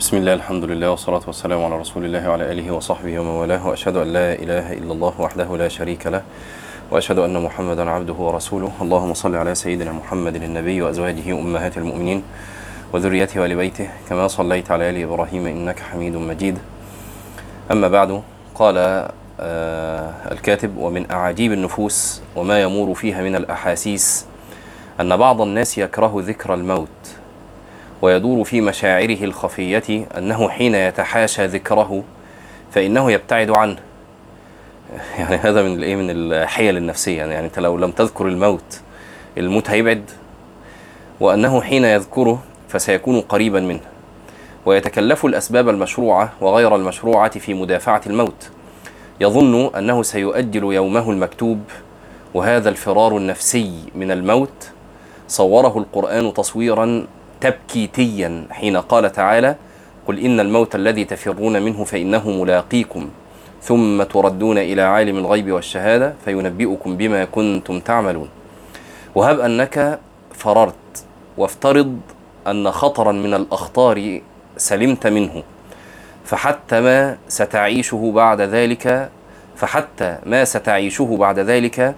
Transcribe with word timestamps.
بسم 0.00 0.16
الله 0.16 0.34
الحمد 0.34 0.64
لله 0.64 0.90
والصلاة 0.90 1.20
والسلام 1.26 1.64
على 1.64 1.78
رسول 1.78 2.04
الله 2.04 2.28
وعلى 2.30 2.52
آله 2.52 2.70
وصحبه 2.70 3.18
ومن 3.18 3.28
والاه 3.28 3.66
وأشهد 3.66 3.96
أن 3.96 4.12
لا 4.12 4.32
إله 4.32 4.72
إلا 4.72 4.92
الله 4.92 5.14
وحده 5.20 5.56
لا 5.56 5.68
شريك 5.68 6.06
له 6.06 6.22
وأشهد 6.90 7.18
أن 7.18 7.42
محمدا 7.42 7.90
عبده 7.90 8.12
ورسوله. 8.14 8.72
اللهم 8.80 9.14
صل 9.14 9.36
على 9.36 9.54
سيدنا 9.54 9.92
محمد 9.92 10.36
النبي 10.36 10.82
وأزواجه 10.82 11.40
أمهات 11.40 11.78
المؤمنين 11.78 12.22
وذريته 12.92 13.40
وآل 13.40 13.56
بيته 13.56 13.88
كما 14.08 14.28
صليت 14.28 14.70
على 14.70 14.90
آل 14.90 15.02
إبراهيم 15.02 15.46
إنك 15.46 15.78
حميد 15.80 16.16
مجيد. 16.16 16.58
أما 17.70 17.88
بعد 17.88 18.22
قال 18.54 18.76
آه 19.40 20.32
الكاتب 20.32 20.76
ومن 20.76 21.10
أعاجيب 21.10 21.52
النفوس 21.52 22.22
وما 22.36 22.62
يمور 22.62 22.94
فيها 22.94 23.22
من 23.22 23.36
الأحاسيس 23.36 24.26
أن 25.00 25.16
بعض 25.16 25.40
الناس 25.40 25.78
يكره 25.78 26.14
ذكر 26.16 26.54
الموت. 26.54 27.19
ويدور 28.02 28.44
في 28.44 28.60
مشاعره 28.60 29.24
الخفية 29.24 30.06
أنه 30.18 30.48
حين 30.48 30.74
يتحاشى 30.74 31.46
ذكره 31.46 32.04
فإنه 32.72 33.12
يبتعد 33.12 33.50
عنه. 33.50 33.76
يعني 35.18 35.36
هذا 35.36 35.62
من 35.62 35.74
الإيه؟ 35.74 35.96
من 35.96 36.10
الحيل 36.10 36.76
النفسية. 36.76 37.18
يعني 37.18 37.40
أنت 37.46 37.58
لو 37.58 37.78
لم 37.78 37.90
تذكر 37.90 38.28
الموت 38.28 38.80
الموت 39.38 39.70
هيبعد. 39.70 40.10
وأنه 41.20 41.62
حين 41.62 41.84
يذكره 41.84 42.42
فسيكون 42.68 43.20
قريبا 43.20 43.60
منه. 43.60 43.80
ويتكلف 44.66 45.24
الأسباب 45.24 45.68
المشروعة 45.68 46.32
وغير 46.40 46.76
المشروعة 46.76 47.38
في 47.38 47.54
مدافعة 47.54 48.02
الموت. 48.06 48.50
يظن 49.20 49.70
أنه 49.76 50.02
سيؤجل 50.02 50.72
يومه 50.72 51.10
المكتوب. 51.10 51.60
وهذا 52.34 52.68
الفرار 52.68 53.16
النفسي 53.16 53.72
من 53.94 54.10
الموت. 54.10 54.70
صوره 55.28 55.78
القرآن 55.78 56.34
تصويرا 56.34 57.06
تبكيتيا 57.40 58.46
حين 58.50 58.76
قال 58.76 59.12
تعالى 59.12 59.56
قل 60.06 60.18
إن 60.18 60.40
الموت 60.40 60.74
الذي 60.74 61.04
تفرون 61.04 61.62
منه 61.62 61.84
فإنه 61.84 62.30
ملاقيكم 62.30 63.10
ثم 63.62 64.02
تردون 64.02 64.58
إلى 64.58 64.82
عالم 64.82 65.18
الغيب 65.18 65.52
والشهادة 65.52 66.14
فينبئكم 66.24 66.96
بما 66.96 67.24
كنتم 67.24 67.80
تعملون. 67.80 68.28
وهب 69.14 69.40
أنك 69.40 69.98
فررت 70.34 71.04
وافترض 71.36 72.00
أن 72.46 72.70
خطرا 72.70 73.12
من 73.12 73.34
الأخطار 73.34 74.20
سلمت 74.56 75.06
منه 75.06 75.42
فحتى 76.24 76.80
ما 76.80 77.16
ستعيشه 77.28 78.12
بعد 78.14 78.40
ذلك 78.40 79.08
فحتى 79.56 80.18
ما 80.26 80.44
ستعيشه 80.44 81.16
بعد 81.20 81.38
ذلك 81.38 81.94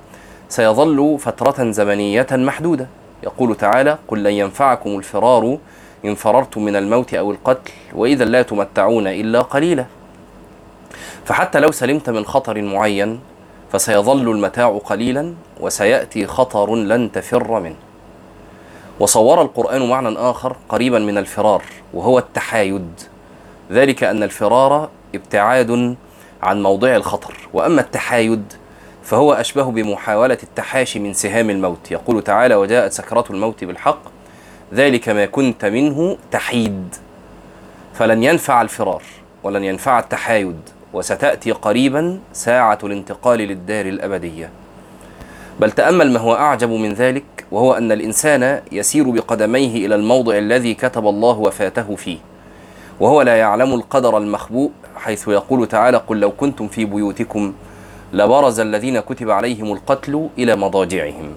سيظل 0.48 1.18
فترة 1.18 1.70
زمنية 1.70 2.26
محدودة. 2.32 2.86
يقول 3.22 3.56
تعالى 3.56 3.98
قل 4.08 4.22
لن 4.22 4.32
ينفعكم 4.32 4.98
الفرار 4.98 5.58
إن 6.04 6.14
فررتم 6.14 6.64
من 6.64 6.76
الموت 6.76 7.14
أو 7.14 7.30
القتل 7.30 7.70
وإذا 7.94 8.24
لا 8.24 8.42
تمتعون 8.42 9.06
إلا 9.06 9.42
قليلا. 9.42 9.84
فحتى 11.24 11.60
لو 11.60 11.70
سلمت 11.70 12.10
من 12.10 12.24
خطر 12.24 12.62
معين 12.62 13.20
فسيظل 13.72 14.30
المتاع 14.30 14.78
قليلا 14.84 15.34
وسيأتي 15.60 16.26
خطر 16.26 16.74
لن 16.74 17.12
تفر 17.12 17.60
منه. 17.60 17.76
وصور 19.00 19.42
القرآن 19.42 19.88
معنى 19.88 20.18
آخر 20.18 20.56
قريبا 20.68 20.98
من 20.98 21.18
الفرار 21.18 21.62
وهو 21.94 22.18
التحايد. 22.18 22.90
ذلك 23.70 24.04
أن 24.04 24.22
الفرار 24.22 24.88
ابتعاد 25.14 25.96
عن 26.42 26.62
موضع 26.62 26.96
الخطر. 26.96 27.34
وأما 27.52 27.80
التحايد 27.80 28.52
فهو 29.12 29.32
أشبه 29.32 29.62
بمحاولة 29.62 30.38
التحاشي 30.42 30.98
من 30.98 31.12
سهام 31.12 31.50
الموت. 31.50 31.90
يقول 31.90 32.22
تعالى 32.22 32.54
وجاءت 32.54 32.92
سكرات 32.92 33.30
الموت 33.30 33.64
بالحق 33.64 33.98
ذلك 34.74 35.08
ما 35.08 35.26
كنت 35.26 35.64
منه 35.64 36.16
تحيد. 36.30 36.94
فلن 37.94 38.22
ينفع 38.22 38.62
الفرار 38.62 39.02
ولن 39.42 39.64
ينفع 39.64 39.98
التحايد 39.98 40.60
وستأتي 40.92 41.50
قريبا 41.50 42.18
ساعة 42.32 42.78
الانتقال 42.84 43.38
للدار 43.38 43.86
الأبدية. 43.86 44.50
بل 45.60 45.70
تأمل 45.70 46.12
ما 46.12 46.20
هو 46.20 46.34
أعجب 46.34 46.70
من 46.70 46.92
ذلك 46.92 47.24
وهو 47.50 47.72
أن 47.72 47.92
الإنسان 47.92 48.60
يسير 48.72 49.10
بقدميه 49.10 49.86
إلى 49.86 49.94
الموضع 49.94 50.38
الذي 50.38 50.74
كتب 50.74 51.06
الله 51.06 51.38
وفاته 51.38 51.96
فيه 51.96 52.18
وهو 53.00 53.22
لا 53.22 53.36
يعلم 53.36 53.74
القدر 53.74 54.18
المخبوء 54.18 54.70
حيث 54.96 55.28
يقول 55.28 55.68
تعالى 55.68 55.96
قل 55.96 56.20
لو 56.20 56.30
كنتم 56.30 56.68
في 56.68 56.84
بيوتكم 56.84 57.52
لبرز 58.12 58.60
الذين 58.60 59.00
كتب 59.00 59.30
عليهم 59.30 59.72
القتل 59.72 60.28
إلى 60.38 60.56
مضاجعهم. 60.56 61.34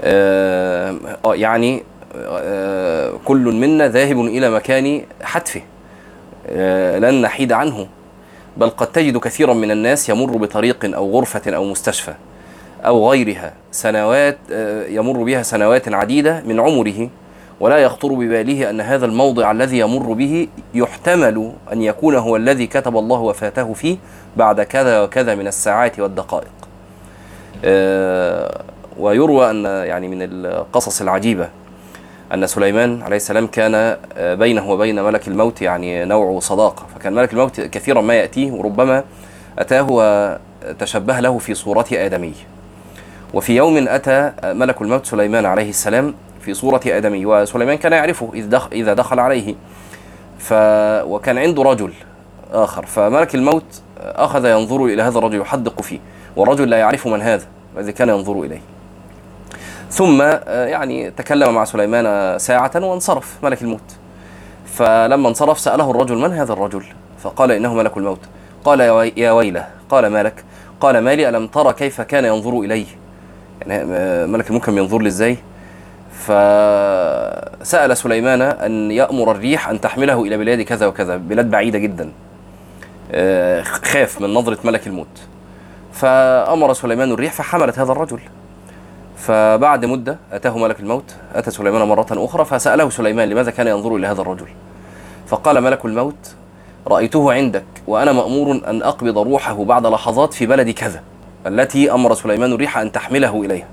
آه 0.00 0.94
يعني 1.26 1.82
آه 2.16 3.12
كل 3.24 3.38
منا 3.38 3.88
ذاهب 3.88 4.20
إلى 4.20 4.50
مكان 4.50 5.02
حتفه. 5.22 5.62
آه 6.46 6.98
لن 6.98 7.22
نحيد 7.22 7.52
عنه. 7.52 7.86
بل 8.56 8.70
قد 8.70 8.86
تجد 8.86 9.16
كثيرا 9.18 9.54
من 9.54 9.70
الناس 9.70 10.08
يمر 10.08 10.36
بطريق 10.36 10.94
أو 10.94 11.10
غرفة 11.10 11.54
أو 11.56 11.64
مستشفى 11.64 12.14
أو 12.86 13.10
غيرها 13.10 13.52
سنوات 13.72 14.38
يمر 14.88 15.22
بها 15.22 15.42
سنوات 15.42 15.94
عديدة 15.94 16.42
من 16.46 16.60
عمره. 16.60 17.08
ولا 17.62 17.78
يخطر 17.78 18.08
بباله 18.08 18.70
أن 18.70 18.80
هذا 18.80 19.06
الموضع 19.06 19.50
الذي 19.50 19.78
يمر 19.78 20.12
به 20.12 20.48
يحتمل 20.74 21.52
أن 21.72 21.82
يكون 21.82 22.14
هو 22.14 22.36
الذي 22.36 22.66
كتب 22.66 22.96
الله 22.96 23.20
وفاته 23.20 23.72
فيه 23.72 23.96
بعد 24.36 24.60
كذا 24.60 25.02
وكذا 25.02 25.34
من 25.34 25.46
الساعات 25.46 26.00
والدقائق. 26.00 26.50
ويروى 28.98 29.50
أن 29.50 29.64
يعني 29.64 30.08
من 30.08 30.18
القصص 30.22 31.00
العجيبة 31.02 31.48
أن 32.34 32.46
سليمان 32.46 33.02
عليه 33.02 33.16
السلام 33.16 33.46
كان 33.46 33.96
بينه 34.18 34.70
وبين 34.70 35.02
ملك 35.02 35.28
الموت 35.28 35.62
يعني 35.62 36.04
نوع 36.04 36.40
صداقة. 36.40 36.86
فكان 36.94 37.12
ملك 37.12 37.32
الموت 37.32 37.60
كثيرا 37.60 38.00
ما 38.00 38.14
يأتيه 38.14 38.52
وربما 38.52 39.04
أتاه 39.58 39.86
وتشبه 39.90 41.20
له 41.20 41.38
في 41.38 41.54
صورة 41.54 41.86
آدمي 41.92 42.34
وفي 43.34 43.56
يوم 43.56 43.88
أتى 43.88 44.32
ملك 44.44 44.82
الموت 44.82 45.06
سليمان 45.06 45.46
عليه 45.46 45.70
السلام 45.70 46.14
في 46.42 46.54
صورة 46.54 46.80
آدمي 46.86 47.26
وسليمان 47.26 47.76
كان 47.76 47.92
يعرفه 47.92 48.30
إذا 48.72 48.94
دخل 48.94 49.20
عليه. 49.20 49.54
ف 50.38 50.52
وكان 51.06 51.38
عنده 51.38 51.62
رجل 51.62 51.92
آخر 52.52 52.86
فملك 52.86 53.34
الموت 53.34 53.82
أخذ 54.00 54.46
ينظر 54.46 54.84
إلى 54.84 55.02
هذا 55.02 55.18
الرجل 55.18 55.40
يحدق 55.40 55.82
فيه 55.82 55.98
والرجل 56.36 56.70
لا 56.70 56.76
يعرف 56.76 57.06
من 57.06 57.22
هذا 57.22 57.44
الذي 57.76 57.92
كان 57.92 58.08
ينظر 58.08 58.40
إليه. 58.40 58.60
ثم 59.90 60.22
يعني 60.46 61.10
تكلم 61.10 61.54
مع 61.54 61.64
سليمان 61.64 62.38
ساعة 62.38 62.70
وانصرف 62.74 63.36
ملك 63.42 63.62
الموت. 63.62 63.96
فلما 64.66 65.28
انصرف 65.28 65.58
سأله 65.60 65.90
الرجل 65.90 66.16
من 66.16 66.32
هذا 66.32 66.52
الرجل؟ 66.52 66.84
فقال 67.22 67.50
إنه 67.50 67.74
ملك 67.74 67.96
الموت. 67.96 68.20
قال 68.64 68.80
يا 69.16 69.30
ويله. 69.32 69.66
قال 69.90 70.06
مالك؟ 70.06 70.44
قال 70.80 70.98
مالي 70.98 71.28
ألم 71.28 71.46
ترى 71.46 71.72
كيف 71.72 72.00
كان 72.00 72.24
ينظر 72.24 72.60
إليه؟ 72.60 72.86
يعني 73.60 73.84
ملك 74.26 74.48
الموت 74.48 74.64
كان 74.64 74.78
ينظر 74.78 74.98
لي 74.98 75.08
إزاي؟ 75.08 75.36
فسأل 76.26 77.96
سليمان 77.96 78.42
أن 78.42 78.90
يأمر 78.90 79.30
الريح 79.30 79.68
أن 79.68 79.80
تحمله 79.80 80.22
إلى 80.22 80.36
بلاد 80.36 80.60
كذا 80.60 80.86
وكذا 80.86 81.16
بلاد 81.16 81.50
بعيدة 81.50 81.78
جدا. 81.78 82.12
خاف 83.62 84.20
من 84.20 84.34
نظرة 84.34 84.58
ملك 84.64 84.86
الموت. 84.86 85.20
فأمر 85.92 86.72
سليمان 86.72 87.12
الريح 87.12 87.32
فحملت 87.32 87.78
هذا 87.78 87.92
الرجل. 87.92 88.18
فبعد 89.16 89.84
مدة 89.84 90.16
أتاه 90.32 90.58
ملك 90.58 90.80
الموت 90.80 91.14
أتى 91.34 91.50
سليمان 91.50 91.82
مرة 91.82 92.06
أخرى 92.10 92.44
فسأله 92.44 92.90
سليمان 92.90 93.28
لماذا 93.28 93.50
كان 93.50 93.66
ينظر 93.66 93.96
إلى 93.96 94.06
هذا 94.06 94.20
الرجل. 94.20 94.48
فقال 95.26 95.60
ملك 95.60 95.84
الموت 95.84 96.34
رأيته 96.86 97.32
عندك 97.32 97.64
وأنا 97.86 98.12
مأمور 98.12 98.60
أن 98.66 98.82
أقبض 98.82 99.18
روحه 99.18 99.64
بعد 99.64 99.86
لحظات 99.86 100.34
في 100.34 100.46
بلد 100.46 100.70
كذا 100.70 101.02
التي 101.46 101.92
أمر 101.92 102.14
سليمان 102.14 102.52
الريح 102.52 102.78
أن 102.78 102.92
تحمله 102.92 103.42
إليها. 103.42 103.66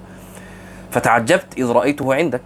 فتعجبت 0.92 1.58
إذ 1.58 1.68
رأيته 1.72 2.14
عندك. 2.14 2.42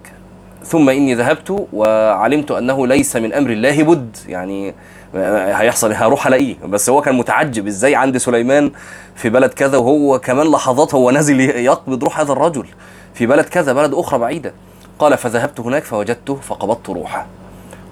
ثم 0.64 0.90
إني 0.90 1.16
ذهبت 1.16 1.68
وعلمت 1.74 2.52
أنه 2.52 2.88
ليس 2.88 3.16
من 3.16 3.34
أمر 3.34 3.50
الله 3.50 3.84
بد. 3.84 4.18
يعني 4.28 4.74
هيحصل 5.16 5.94
هروح 5.94 6.28
ألاقيه 6.28 6.56
بس 6.66 6.90
هو 6.90 7.02
كان 7.02 7.16
متعجب. 7.16 7.68
إزاي 7.68 7.96
عند 7.96 8.18
سليمان 8.18 8.72
في 9.16 9.30
بلد 9.30 9.54
كذا 9.54 9.78
وهو 9.78 10.20
كمان 10.20 10.52
لحظات 10.52 10.96
هو 10.96 11.12
نازل 11.12 11.40
يقبض 11.40 12.04
روح 12.04 12.20
هذا 12.20 12.32
الرجل 12.32 12.66
في 13.14 13.26
بلد 13.26 13.46
كذا 13.46 13.74
بلد 13.74 13.94
أخرى 13.94 14.20
بعيدة. 14.20 14.54
قال 15.00 15.18
فذهبت 15.18 15.60
هناك 15.60 15.84
فوجدته 15.84 16.36
فقبضت 16.36 16.90
روحه. 16.90 17.26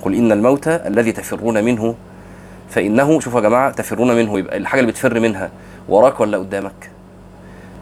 قل 0.02 0.16
إن 0.16 0.32
الموت 0.32 0.68
الذي 0.68 1.12
تفرون 1.12 1.64
منه 1.64 1.96
فإنه 2.70 3.20
شوفوا 3.20 3.42
يا 3.42 3.46
جماعة 3.50 3.72
تفرون 3.72 4.16
منه 4.16 4.40
يبقى 4.40 4.58
الحاجة 4.58 4.80
اللي 4.80 4.92
بتفر 4.92 5.20
منها 5.20 5.52
وراك 5.90 6.20
ولا 6.20 6.38
قدامك؟ 6.38 6.90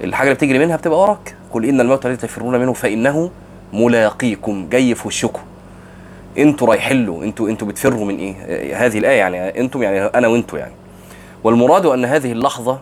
الحاجة 0.04 0.28
اللي 0.28 0.36
بتجري 0.36 0.60
منها 0.60 0.76
بتبقى 0.76 1.00
وراك. 1.00 1.36
قل 1.54 1.66
إن 1.66 1.82
الموت 1.82 2.06
الذي 2.06 2.18
تفرون 2.18 2.60
منه 2.60 2.74
فإنه 2.74 3.32
ملاقيكم 3.74 4.68
جاي 4.72 4.96
في 4.96 5.08
وشكم. 5.08 5.42
أنتوا 6.38 6.68
رايحين 6.68 7.06
له 7.06 7.24
أنتوا 7.24 7.50
أنتوا 7.50 7.68
بتفروا 7.68 8.06
من 8.06 8.18
إيه؟ 8.18 8.36
هذه 8.86 8.98
الآية 8.98 9.18
يعني 9.18 9.60
أنتم 9.60 9.84
يعني 9.84 10.00
أنا 10.00 10.28
وأنتوا 10.28 10.60
يعني. 10.60 10.72
والمراد 11.44 11.86
أن 11.86 12.06
هذه 12.06 12.32
اللحظة 12.32 12.80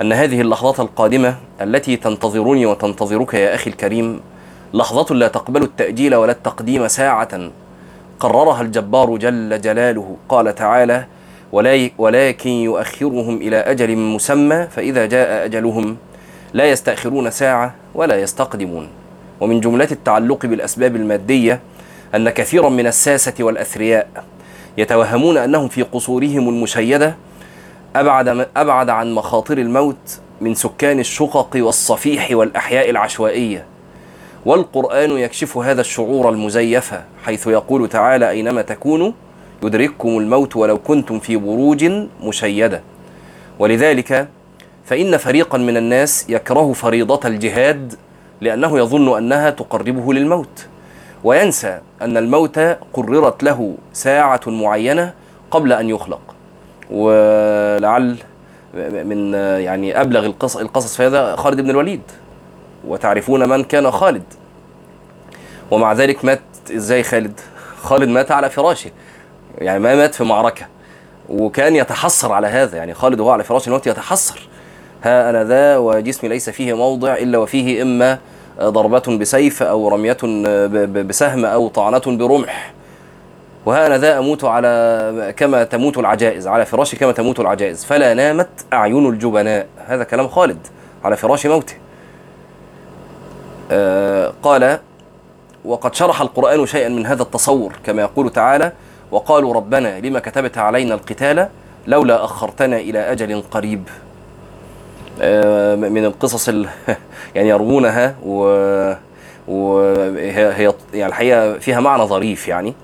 أن 0.00 0.12
هذه 0.12 0.40
اللحظات 0.40 0.80
القادمة 0.80 1.34
التي 1.60 1.96
تنتظرني 1.96 2.66
وتنتظرك 2.66 3.34
يا 3.34 3.54
أخي 3.54 3.70
الكريم 3.70 4.20
لحظة 4.74 5.14
لا 5.14 5.28
تقبل 5.28 5.62
التأجيل 5.62 6.14
ولا 6.14 6.32
التقديم 6.32 6.88
ساعة. 6.88 7.50
قررها 8.20 8.62
الجبار 8.62 9.16
جل 9.16 9.60
جلاله. 9.60 10.16
قال 10.28 10.54
تعالى 10.54 11.04
"ولا- 11.52 11.90
ولكن 11.98 12.50
يؤخرهم 12.50 13.36
إلى 13.36 13.56
أجل 13.56 13.96
مسمى 13.96 14.66
فإذا 14.70 15.06
جاء 15.06 15.44
أجلهم 15.44 15.96
لا 16.54 16.70
يستأخرون 16.70 17.30
ساعة 17.30 17.74
ولا 17.94 18.16
يستقدمون. 18.16 18.88
ومن 19.40 19.60
جملة 19.60 19.88
التعلق 19.92 20.46
بالأسباب 20.46 20.96
المادية 20.96 21.60
أن 22.14 22.30
كثيرا 22.30 22.68
من 22.68 22.86
الساسة 22.86 23.34
والأثرياء 23.40 24.24
يتوهمون 24.78 25.36
أنهم 25.36 25.68
في 25.68 25.82
قصورهم 25.82 26.48
المشيدة 26.48 27.14
أبعد, 27.96 28.48
أبعد 28.56 28.90
عن 28.90 29.12
مخاطر 29.14 29.58
الموت 29.58 30.20
من 30.40 30.54
سكان 30.54 31.00
الشقق 31.00 31.50
والصفيح 31.56 32.30
والأحياء 32.32 32.90
العشوائية. 32.90 33.64
والقرآن 34.46 35.10
يكشف 35.10 35.56
هذا 35.58 35.80
الشعور 35.80 36.28
المزيف 36.30 36.94
حيث 37.24 37.46
يقول 37.46 37.88
تعالى 37.88 38.30
أينما 38.30 38.62
تكونوا 38.62 39.12
يدرككم 39.62 40.08
الموت 40.08 40.56
ولو 40.56 40.78
كنتم 40.78 41.18
في 41.18 41.36
بروج 41.36 41.84
مشيدة 42.22 42.82
ولذلك 43.58 44.28
فإن 44.90 45.16
فريقا 45.16 45.58
من 45.58 45.76
الناس 45.76 46.30
يكره 46.30 46.72
فريضة 46.72 47.28
الجهاد 47.28 47.94
لأنه 48.40 48.78
يظن 48.78 49.16
أنها 49.16 49.50
تقربه 49.50 50.12
للموت 50.14 50.66
وينسى 51.24 51.80
أن 52.02 52.16
الموت 52.16 52.58
قررت 52.92 53.42
له 53.42 53.74
ساعة 53.92 54.40
معينة 54.46 55.14
قبل 55.50 55.72
أن 55.72 55.88
يخلق. 55.88 56.20
ولعل 56.90 58.16
من 59.04 59.34
يعني 59.34 60.00
أبلغ 60.00 60.26
القصص, 60.26 60.56
القصص 60.56 60.96
في 60.96 61.06
هذا 61.06 61.36
خالد 61.36 61.60
بن 61.60 61.70
الوليد 61.70 62.02
وتعرفون 62.86 63.48
من 63.48 63.64
كان 63.64 63.90
خالد. 63.90 64.24
ومع 65.70 65.92
ذلك 65.92 66.24
مات 66.24 66.40
إزاي 66.74 67.02
خالد؟ 67.02 67.40
خالد 67.82 68.08
مات 68.08 68.30
على 68.30 68.50
فراشه 68.50 68.90
يعني 69.58 69.78
ما 69.78 69.94
مات 69.94 70.14
في 70.14 70.24
معركة. 70.24 70.66
وكان 71.28 71.76
يتحسر 71.76 72.32
على 72.32 72.46
هذا 72.46 72.76
يعني 72.76 72.94
خالد 72.94 73.20
وهو 73.20 73.30
على 73.30 73.44
فراش 73.44 73.66
الموت 73.68 73.86
يتحسر. 73.86 74.49
ها 75.02 75.30
أنا 75.30 75.44
ذا 75.44 75.76
وجسمي 75.76 76.30
ليس 76.30 76.50
فيه 76.50 76.72
موضع 76.72 77.14
إلا 77.14 77.38
وفيه 77.38 77.82
إما 77.82 78.18
ضربة 78.60 79.18
بسيف 79.18 79.62
أو 79.62 79.88
رمية 79.88 80.16
بسهم 81.02 81.44
أو 81.44 81.68
طعنة 81.68 82.02
برمح. 82.06 82.72
وها 83.66 83.86
أنا 83.86 83.98
ذا 83.98 84.18
أموت 84.18 84.44
على 84.44 85.34
كما 85.36 85.64
تموت 85.64 85.98
العجائز 85.98 86.46
على 86.46 86.66
فراشي 86.66 86.96
كما 86.96 87.12
تموت 87.12 87.40
العجائز. 87.40 87.84
فلا 87.84 88.14
نامت 88.14 88.48
أعين 88.72 89.08
الجبناء. 89.08 89.66
هذا 89.86 90.04
كلام 90.04 90.28
خالد 90.28 90.66
على 91.04 91.16
فراش 91.16 91.46
موته. 91.46 91.74
آه 93.70 94.32
قال 94.42 94.78
وقد 95.64 95.94
شرح 95.94 96.20
القرآن 96.20 96.66
شيئا 96.66 96.88
من 96.88 97.06
هذا 97.06 97.22
التصور 97.22 97.72
كما 97.84 98.02
يقول 98.02 98.30
تعالى 98.30 98.72
وقالوا 99.10 99.54
ربنا 99.54 100.00
لما 100.00 100.20
كتبت 100.20 100.58
علينا 100.58 100.94
القتال 100.94 101.48
لولا 101.86 102.24
أخرتنا 102.24 102.76
إلى 102.76 102.98
أجل 103.12 103.42
قريب. 103.50 103.88
من 105.90 106.04
القصص 106.04 106.48
ال... 106.48 106.68
يعني 107.34 107.48
يروونها 107.48 108.14
و 108.24 108.44
وهي 109.48 110.52
هي 110.52 110.74
يعني 110.94 111.06
الحقيقة 111.06 111.58
فيها 111.58 111.80
معنى 111.80 112.02
ظريف 112.02 112.48
يعني. 112.48 112.74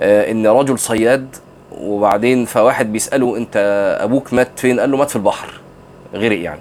آه، 0.00 0.30
إن 0.30 0.46
رجل 0.46 0.78
صياد 0.78 1.36
وبعدين 1.80 2.44
فواحد 2.44 2.92
بيسأله 2.92 3.36
أنت 3.36 3.56
أبوك 4.00 4.32
مات 4.32 4.48
فين؟ 4.56 4.80
قال 4.80 4.90
له 4.90 4.96
مات 4.96 5.10
في 5.10 5.16
البحر. 5.16 5.48
غرق 6.14 6.38
يعني. 6.38 6.60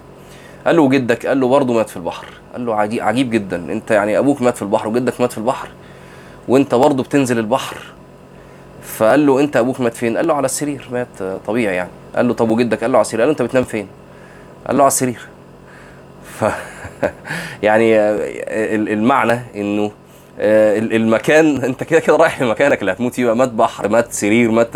قال 0.65 0.75
له 0.75 0.89
جدك؟ 0.89 1.25
قال 1.25 1.39
له 1.39 1.47
برضه 1.47 1.73
مات 1.73 1.89
في 1.89 1.97
البحر. 1.97 2.25
قال 2.53 2.65
له 2.65 2.75
عجيب, 2.75 3.03
عجيب 3.03 3.29
جدا. 3.29 3.55
أنت 3.55 3.91
يعني 3.91 4.17
أبوك 4.17 4.41
مات 4.41 4.55
في 4.55 4.61
البحر 4.61 4.87
وجدك 4.87 5.21
مات 5.21 5.31
في 5.31 5.37
البحر 5.37 5.67
وأنت 6.47 6.75
برضه 6.75 7.03
بتنزل 7.03 7.39
البحر. 7.39 7.77
فقال 8.83 9.25
له 9.25 9.39
أنت 9.39 9.57
أبوك 9.57 9.81
مات 9.81 9.93
فين؟ 9.93 10.17
قال 10.17 10.27
له 10.27 10.33
على 10.33 10.45
السرير. 10.45 10.87
مات 10.91 11.07
آه، 11.21 11.37
طبيعي 11.47 11.75
يعني. 11.75 11.89
قال 12.15 12.27
له 12.27 12.33
طب 12.33 12.51
وجدك؟ 12.51 12.81
قال 12.81 12.91
له 12.91 12.97
على 12.97 13.05
السرير. 13.05 13.21
قال 13.21 13.27
له 13.27 13.31
أنت 13.31 13.41
بتنام 13.41 13.63
فين؟ 13.63 13.87
قال 14.67 14.77
له 14.77 14.83
على 14.83 14.87
السرير 14.87 15.19
ف 16.39 16.45
يعني 17.63 17.99
آه، 17.99 18.15
ال- 18.75 18.89
المعنى 18.89 19.39
إنه 19.55 19.91
آه، 20.39 20.77
ال- 20.79 20.93
المكان 20.95 21.57
أنت 21.63 21.83
كده 21.83 21.99
كده 21.99 22.15
رايح 22.15 22.41
لمكانك 22.41 22.81
اللي 22.81 22.91
هتموت 22.91 23.13
فيه 23.13 23.33
مات 23.33 23.49
بحر 23.49 23.87
مات 23.87 24.13
سرير 24.13 24.51
مات 24.51 24.69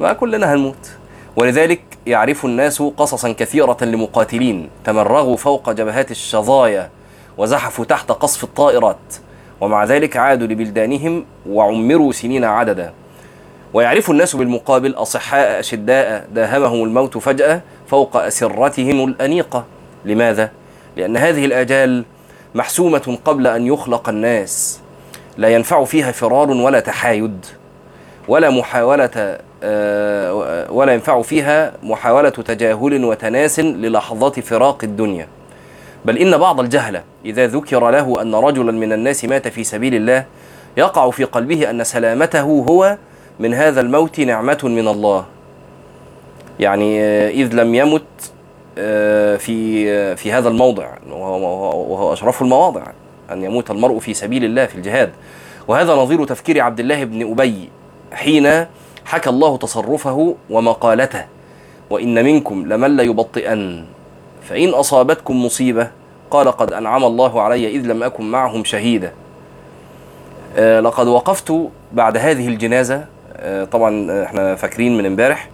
ما 0.00 0.12
كلنا 0.12 0.54
هنموت. 0.54 0.90
ولذلك 1.36 1.80
يعرف 2.06 2.44
الناس 2.44 2.82
قصصا 2.82 3.32
كثيرة 3.32 3.76
لمقاتلين 3.82 4.68
تمرغوا 4.84 5.36
فوق 5.36 5.70
جبهات 5.70 6.10
الشظايا 6.10 6.90
وزحفوا 7.38 7.84
تحت 7.84 8.12
قصف 8.12 8.44
الطائرات 8.44 8.96
ومع 9.60 9.84
ذلك 9.84 10.16
عادوا 10.16 10.46
لبلدانهم 10.46 11.24
وعمروا 11.48 12.12
سنين 12.12 12.44
عددا. 12.44 12.92
ويعرف 13.74 14.10
الناس 14.10 14.36
بالمقابل 14.36 14.94
أصحاء 14.94 15.60
أشداء 15.60 16.28
داهمهم 16.32 16.84
الموت 16.84 17.18
فجأة 17.18 17.60
فوق 17.88 18.16
أسرتهم 18.16 19.04
الأنيقة. 19.08 19.64
لماذا؟ 20.04 20.50
لأن 20.96 21.16
هذه 21.16 21.44
الآجال 21.44 22.04
محسومة 22.54 23.18
قبل 23.24 23.46
أن 23.46 23.66
يخلق 23.66 24.08
الناس. 24.08 24.80
لا 25.36 25.48
ينفع 25.48 25.84
فيها 25.84 26.12
فرار 26.12 26.50
ولا 26.50 26.80
تحايد 26.80 27.46
ولا 28.28 28.50
محاولة 28.50 29.38
آه، 29.62 30.66
ولا 30.72 30.92
ينفع 30.94 31.22
فيها 31.22 31.72
محاولة 31.82 32.28
تجاهل 32.28 33.04
وتناس 33.04 33.60
للحظات 33.60 34.40
فراق 34.40 34.84
الدنيا. 34.84 35.28
بل 36.04 36.18
إن 36.18 36.38
بعض 36.38 36.60
الجهلة 36.60 37.02
إذا 37.24 37.46
ذكر 37.46 37.90
له 37.90 38.22
أن 38.22 38.34
رجلا 38.34 38.72
من 38.72 38.92
الناس 38.92 39.24
مات 39.24 39.48
في 39.48 39.64
سبيل 39.64 39.94
الله 39.94 40.24
يقع 40.76 41.10
في 41.10 41.24
قلبه 41.24 41.70
أن 41.70 41.84
سلامته 41.84 42.40
هو 42.40 42.96
من 43.40 43.54
هذا 43.54 43.80
الموت 43.80 44.20
نعمة 44.20 44.58
من 44.64 44.88
الله. 44.88 45.24
يعني 46.60 47.02
آه، 47.02 47.30
إذ 47.30 47.54
لم 47.54 47.74
يمت 47.74 48.02
آه، 48.78 49.36
في 49.36 49.90
آه، 49.90 50.14
في 50.14 50.32
هذا 50.32 50.48
الموضع 50.48 50.88
وهو, 51.10 52.12
أشرف 52.12 52.42
المواضع 52.42 52.82
أن 53.32 53.44
يموت 53.44 53.70
المرء 53.70 53.98
في 53.98 54.14
سبيل 54.14 54.44
الله 54.44 54.66
في 54.66 54.74
الجهاد. 54.74 55.10
وهذا 55.68 55.94
نظير 55.94 56.24
تفكير 56.24 56.60
عبد 56.60 56.80
الله 56.80 57.04
بن 57.04 57.30
أبي 57.30 57.68
حين 58.12 58.66
حكى 59.04 59.30
الله 59.30 59.56
تصرفه 59.56 60.34
ومقالته 60.50 61.24
وإن 61.90 62.24
منكم 62.24 62.66
لمن 62.66 62.96
ليبطئن 62.96 63.84
فإن 64.42 64.68
أصابتكم 64.68 65.44
مصيبة 65.44 65.90
قال 66.30 66.52
قد 66.52 66.72
أنعم 66.72 67.04
الله 67.04 67.42
علي 67.42 67.68
إذ 67.68 67.86
لم 67.86 68.02
أكن 68.02 68.24
معهم 68.30 68.64
شهيدا. 68.64 69.12
لقد 70.58 71.06
وقفت 71.06 71.52
بعد 71.92 72.16
هذه 72.16 72.48
الجنازة. 72.48 73.04
طبعا 73.72 74.22
إحنا 74.22 74.54
فاكرين 74.54 74.98
من 74.98 75.06
امبارح 75.06 75.48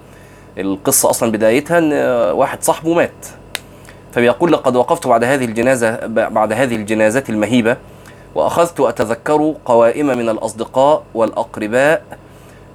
القصة 0.59 1.11
أصلا 1.11 1.33
بدايتها 1.33 1.81
آه، 1.93 2.33
واحد 2.33 2.63
صاحبه 2.63 2.95
مات. 2.95 3.27
فبيقول 4.13 4.53
لقد 4.53 4.77
وقفت 4.77 5.07
بعد 5.07 5.25
هذه 5.25 5.45
الجنازة 5.45 6.07
بعد 6.07 6.53
هذه 6.53 6.77
الجنازة 6.77 7.25
المهيبة 7.29 7.77
وأخذت 8.35 8.81
أتذكر 8.81 9.55
قوائم 9.65 10.07
من 10.07 10.29
الأصدقاء 10.29 11.03
والأقرباء 11.15 12.03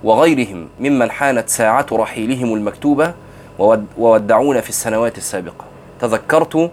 وغيرهم 0.03 0.67
ممن 0.79 1.11
حانت 1.11 1.49
ساعة 1.49 1.85
رحيلهم 1.91 2.53
المكتوبة 2.53 3.13
وود- 3.59 3.85
وودعونا 3.97 4.61
في 4.61 4.69
السنوات 4.69 5.17
السابقة. 5.17 5.65
تذكرت 6.01 6.71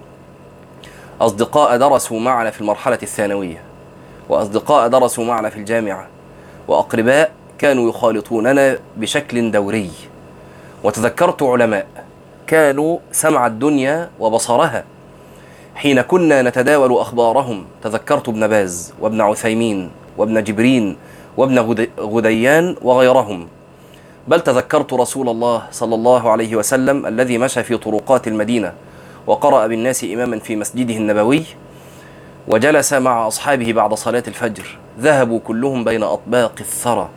أصدقاء 1.20 1.76
درسوا 1.76 2.20
معنا 2.20 2.50
في 2.50 2.60
المرحلة 2.60 2.98
الثانوية 3.02 3.62
وأصدقاء 4.28 4.88
درسوا 4.88 5.24
معنا 5.24 5.48
في 5.50 5.56
الجامعة 5.56 6.06
وأقرباء 6.68 7.30
كانوا 7.58 7.88
يخالطوننا 7.88 8.78
بشكل 8.96 9.50
دوري. 9.50 9.90
وتذكرت 10.86 11.42
علماء 11.42 11.86
كانوا 12.46 12.98
سمع 13.12 13.46
الدنيا 13.46 14.10
وبصرها. 14.20 14.84
حين 15.74 16.00
كنا 16.00 16.42
نتداول 16.42 16.98
أخبارهم 16.98 17.64
تذكرت 17.82 18.28
ابن 18.28 18.46
باز 18.46 18.94
وابن 19.00 19.20
عثيمين 19.20 19.90
وابن 20.18 20.44
جبرين 20.44 20.96
وابن 21.36 21.58
غد- 21.58 21.90
غديان 22.00 22.76
وغيرهم. 22.82 23.48
بل 24.28 24.40
تذكرت 24.40 24.92
رسول 24.92 25.28
الله 25.28 25.62
صلى 25.70 25.94
الله 25.94 26.30
عليه 26.30 26.56
وسلم 26.56 27.06
الذي 27.06 27.38
مشى 27.38 27.62
في 27.62 27.76
طرقات 27.76 28.28
المدينة 28.28 28.72
وقرأ 29.26 29.66
بالناس 29.66 30.04
إماما 30.04 30.38
في 30.38 30.56
مسجده 30.56 30.94
النبوي 30.94 31.44
وجلس 32.48 32.92
مع 32.92 33.26
أصحابه 33.26 33.72
بعد 33.72 33.94
صلاة 33.94 34.22
الفجر. 34.28 34.78
ذهبوا 35.00 35.40
كلهم 35.44 35.84
بين 35.84 36.02
أطباق 36.02 36.52
الثرى. 36.60 37.08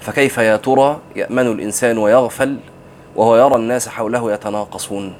فكيف 0.00 0.38
يا 0.38 0.56
ترى 0.56 0.98
يأمن 1.16 1.46
الإنسان 1.46 1.98
ويغفل؟ 1.98 2.56
وهو 3.16 3.36
يرى 3.36 3.54
الناس 3.56 3.88
حوله 3.88 4.32
يتناقصون. 4.32 5.14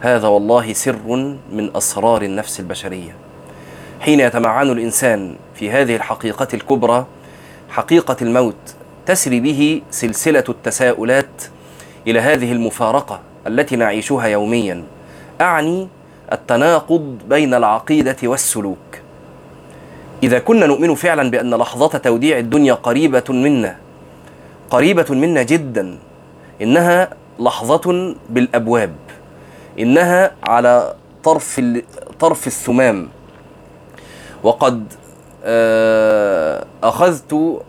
هذا 0.00 0.28
والله 0.28 0.72
سر 0.72 1.06
من 1.52 1.76
أسرار 1.76 2.22
النفس 2.22 2.60
البشرية. 2.60 3.16
حين 4.00 4.20
يتمعن 4.20 4.70
الإنسان 4.70 5.36
في 5.54 5.70
هذه 5.70 5.96
الحقيقة 5.96 6.48
الكبرى 6.54 7.06
حقيقة 7.68 8.16
الموت 8.22 8.74
تسري 9.06 9.40
به 9.40 9.82
سلسلة 9.90 10.44
التساؤلات 10.48 11.42
إلى 12.06 12.20
هذه 12.20 12.52
المفارقة 12.52 13.20
التي 13.46 13.76
نعيشها 13.76 14.26
يوميا. 14.26 14.84
أعني 15.40 15.88
التناقض 16.32 17.18
بين 17.28 17.54
العقيدة 17.54 18.16
والسلوك. 18.22 18.76
إذا 20.22 20.38
كنا 20.38 20.66
نؤمن 20.66 20.94
فعلا 20.94 21.30
بأن 21.30 21.54
لحظة 21.54 21.98
توديع 21.98 22.38
الدنيا 22.38 22.74
قريبة 22.74 23.24
منا 23.28 23.76
قريبة 24.70 25.06
منا 25.10 25.42
جدا 25.42 25.98
إنها 26.62 27.10
لحظة 27.40 28.14
بالأبواب 28.30 28.94
إنها 29.78 30.30
على 30.44 30.94
طرف 31.24 31.60
طرف 32.20 32.46
الثمام 32.46 33.08
وقد 34.42 34.92
آه، 35.44 36.64
أخذت 36.82 37.60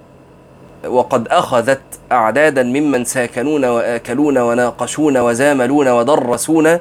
وقد 0.88 1.28
أخذت 1.28 1.82
أعدادا 2.12 2.64
ممن 2.64 3.06
ساكنون 3.06 3.66
وآكلون 3.66 4.38
وناقشون 4.38 5.18
وزاملون 5.18 5.88
ودرسون. 5.88 6.80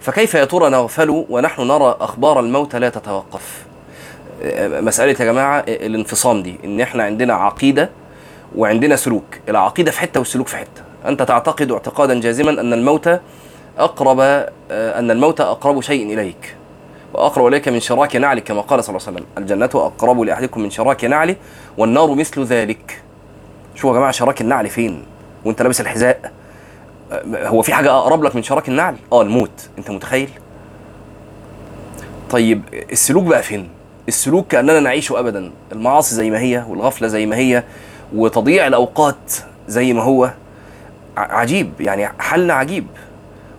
فكيف 0.00 0.34
يا 0.34 0.44
ترى 0.44 0.70
نغفل 0.70 1.24
ونحن 1.30 1.62
نرى 1.62 1.96
أخبار 2.00 2.40
الموت 2.40 2.76
لا 2.76 2.88
تتوقف؟ 2.88 3.64
آه، 4.42 4.80
مسألة 4.80 5.10
يا 5.20 5.24
جماعة 5.32 5.58
آه، 5.58 5.86
الانفصام 5.86 6.42
دي 6.42 6.58
إن 6.64 6.80
إحنا 6.80 7.02
عندنا 7.02 7.34
عقيدة 7.34 7.90
وعندنا 8.56 8.96
سلوك. 8.96 9.24
العقيدة 9.48 9.90
في 9.90 10.00
حتة 10.00 10.20
والسلوك 10.20 10.48
في 10.48 10.56
حتة. 10.56 10.87
أنت 11.06 11.22
تعتقد 11.22 11.72
اعتقادا 11.72 12.20
جازما 12.20 12.50
أن 12.50 12.72
الموت 12.72 13.20
أقرب 13.78 14.20
آه، 14.20 14.48
أن 14.70 15.10
الموت 15.10 15.40
أقرب 15.40 15.80
شيء 15.80 16.14
إليك 16.14 16.56
وأقرب 17.14 17.46
إليك 17.46 17.68
من 17.68 17.80
شراك 17.80 18.16
نعلك 18.16 18.44
كما 18.44 18.60
قال 18.60 18.84
صلى 18.84 18.96
الله 18.96 19.06
عليه 19.06 19.16
وسلم 19.16 19.26
الجنة 19.38 19.86
أقرب 19.86 20.20
لأحدكم 20.20 20.60
من 20.60 20.70
شراك 20.70 21.04
نعله 21.04 21.36
والنار 21.78 22.14
مثل 22.14 22.44
ذلك 22.44 23.02
شوفوا 23.74 23.90
يا 23.90 23.96
جماعة 23.96 24.12
شراك 24.12 24.40
النعل 24.40 24.68
فين 24.68 25.04
وأنت 25.44 25.62
لابس 25.62 25.80
الحذاء 25.80 26.32
آه، 27.12 27.48
هو 27.48 27.62
في 27.62 27.74
حاجة 27.74 27.90
أقرب 27.90 28.22
لك 28.22 28.36
من 28.36 28.42
شراك 28.42 28.68
النعل؟ 28.68 28.96
آه 29.12 29.22
الموت 29.22 29.68
أنت 29.78 29.90
متخيل؟ 29.90 30.30
طيب 32.30 32.62
السلوك 32.92 33.24
بقى 33.24 33.42
فين؟ 33.42 33.68
السلوك 34.08 34.46
كأننا 34.46 34.80
نعيش 34.80 35.12
أبدا 35.12 35.50
المعاصي 35.72 36.14
زي 36.14 36.30
ما 36.30 36.38
هي 36.38 36.64
والغفلة 36.68 37.08
زي 37.08 37.26
ما 37.26 37.36
هي 37.36 37.64
وتضييع 38.14 38.66
الأوقات 38.66 39.32
زي 39.68 39.92
ما 39.92 40.02
هو 40.02 40.30
عجيب 41.18 41.72
يعني 41.80 42.08
حلنا 42.18 42.54
عجيب. 42.54 42.86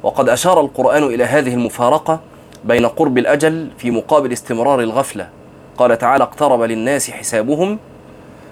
وقد 0.04 0.30
أشار 0.30 0.62
القرآن 0.62 1.04
إلى 1.04 1.24
هذه 1.24 1.54
المفارقة 1.54 2.20
بين 2.64 2.86
قرب 2.86 3.18
الأجل 3.18 3.70
في 3.78 3.92
مقابل 3.92 4.34
استمرار 4.34 4.80
الغفلة. 4.80 5.30
قال 5.78 5.98
تعالى 5.98 6.24
اقترب 6.24 6.62
للناس 6.62 7.12
حسابهم 7.12 7.80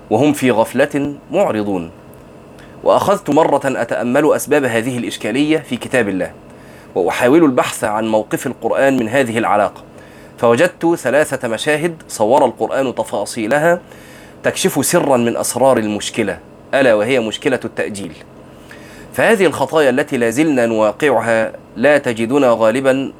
وهم 0.09 0.33
في 0.33 0.51
غفلة 0.51 1.15
معرضون. 1.31 1.91
وأخذت 2.83 3.29
مرة 3.29 3.61
أتأمل 3.65 4.33
أسباب 4.33 4.63
هذه 4.63 4.97
الإشكالية 4.97 5.57
في 5.57 5.77
كتاب 5.77 6.09
الله 6.09 6.31
وأحاول 6.95 7.43
البحث 7.43 7.83
عن 7.83 8.07
موقف 8.07 8.47
القرآن 8.47 8.97
من 8.97 9.09
هذه 9.09 9.37
العلاقة. 9.37 9.83
فوجدت 10.37 10.95
ثلاثة 10.95 11.47
مشاهد 11.47 11.95
صور 12.07 12.45
القرآن 12.45 12.95
تفاصيلها 12.95 13.79
تكشف 14.43 14.85
سرا 14.85 15.17
من 15.17 15.37
أسرار 15.37 15.77
المشكلة 15.77 16.39
ألا 16.73 16.93
وهي 16.93 17.19
مشكلة 17.19 17.59
التأجيل. 17.65 18.13
فهذه 19.17 19.45
الخطايا 19.45 19.89
التي 19.89 20.17
لا 20.17 20.29
زلنا 20.29 20.65
نواقعها 20.65 21.53
لا 21.75 21.97
تجدنا 21.97 22.55
غالبا 22.59 23.11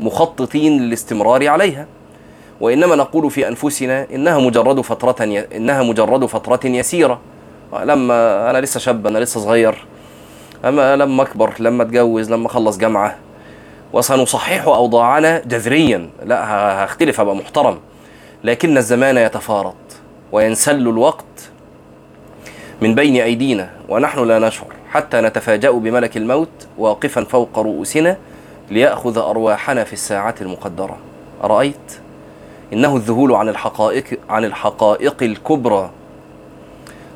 مخططين 0.00 0.82
للاستمرار 0.82 1.48
عليها. 1.48 1.86
وإنما 2.60 2.96
نقول 2.96 3.30
في 3.30 3.48
أنفسنا 3.48 4.06
إنها 4.14 4.38
مجرد 4.38 4.80
فترة. 4.80 5.46
إنها 5.56 5.82
مجرد 5.82 6.26
فترة 6.26 6.60
يسيرة. 6.64 7.20
لما 7.84 8.50
أنا 8.50 8.60
لسه 8.60 8.80
شاب 8.80 9.06
أنا 9.06 9.18
لسه 9.18 9.40
صغير. 9.40 9.86
أما 10.64 10.96
لما 10.96 11.22
أكبر 11.22 11.54
لما 11.58 11.82
أتجوز 11.82 12.32
لما 12.32 12.46
أخلص 12.46 12.78
جامعة. 12.78 13.16
وسنصحح 13.92 14.66
أوضاعنا 14.66 15.38
جذريا. 15.38 16.10
لا 16.24 16.44
هختلف 16.84 17.20
أبقى 17.20 17.36
محترم. 17.36 17.78
لكن 18.44 18.76
الزمان 18.76 19.16
يتفارط 19.16 19.74
وينسل 20.32 20.88
الوقت 20.88 21.50
من 22.82 22.94
بين 22.94 23.16
أيدينا 23.16 23.70
ونحن 23.88 24.24
لا 24.24 24.38
نشعر. 24.38 24.77
حتى 24.90 25.20
نتفاجأ 25.20 25.70
بملك 25.70 26.16
الموت 26.16 26.66
واقفا 26.78 27.24
فوق 27.24 27.58
رؤوسنا 27.58 28.16
ليأخذ 28.70 29.18
أرواحنا 29.18 29.84
في 29.84 29.92
الساعة 29.92 30.34
المقدرة. 30.40 30.96
أرأيت؟ 31.44 31.98
إنه 32.72 32.96
الذهول 32.96 33.32
عن 33.32 33.48
الحقائق 33.48 34.04
عن 34.28 34.44
الحقائق 34.44 35.22
الكبرى 35.22 35.90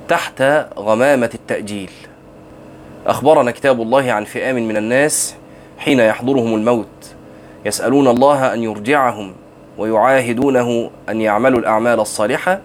تحت 0.08 0.42
غمامة 0.78 1.30
التأجيل. 1.34 1.90
أخبرنا 3.06 3.50
كتاب 3.50 3.82
الله 3.82 4.12
عن 4.12 4.24
فئام 4.24 4.68
من 4.68 4.76
الناس 4.76 5.34
حين 5.78 6.00
يحضرهم 6.00 6.54
الموت. 6.54 6.86
يسألون 7.64 8.08
الله 8.08 8.54
أن 8.54 8.62
يرجعهم 8.62 9.32
ويعاهدونه 9.78 10.90
أن 11.08 11.20
يعملوا 11.20 11.58
الأعمال 11.58 12.00
الصالحة 12.00 12.60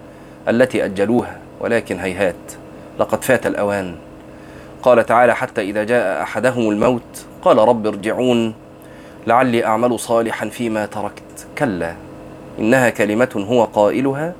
التي 0.48 0.84
أجلوها. 0.84 1.38
ولكن 1.60 1.98
هيهات 1.98 2.34
لقد 2.98 3.24
فات 3.24 3.46
الأوان. 3.46 3.94
قال 4.82 5.06
تعالى 5.06 5.34
حتى 5.34 5.60
إذا 5.60 5.84
جاء 5.84 6.22
أحدهم 6.22 6.70
الموت 6.70 7.26
قال 7.42 7.58
رب 7.58 7.86
ارجعون 7.86 8.54
لعلي 9.26 9.64
أعمل 9.64 9.98
صالحا 9.98 10.48
فيما 10.48 10.86
تركت. 10.86 11.46
كلا 11.58 11.94
إنها 12.58 12.90
كلمة 12.90 13.46
هو 13.48 13.64
قائلها 13.64 14.32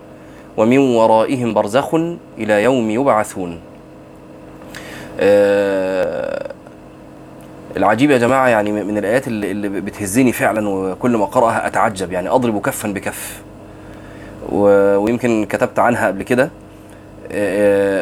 ومن 0.57 0.79
ورائهم 0.79 1.55
برزخ 1.55 1.95
إلى 2.39 2.63
يوم 2.63 2.91
يبعثون. 2.91 3.61
آه 5.21 6.53
العجيب 7.77 8.11
يا 8.11 8.19
جماعة 8.19 8.49
يعني 8.49 8.73
من 8.73 8.99
الآيات 8.99 9.27
اللي, 9.27 9.51
اللي 9.51 9.69
بتهزني 9.69 10.33
فعلا 10.33 10.69
وكل 10.69 11.17
ما 11.17 11.25
أقرأها 11.25 11.67
أتعجب 11.67 12.13
يعني 12.13 12.29
أضرب 12.29 12.61
كفا 12.61 12.89
بكف. 12.89 13.43
ويمكن 14.53 15.47
كتبت 15.47 15.79
عنها 15.79 16.07
قبل 16.07 16.23
كده. 16.23 16.51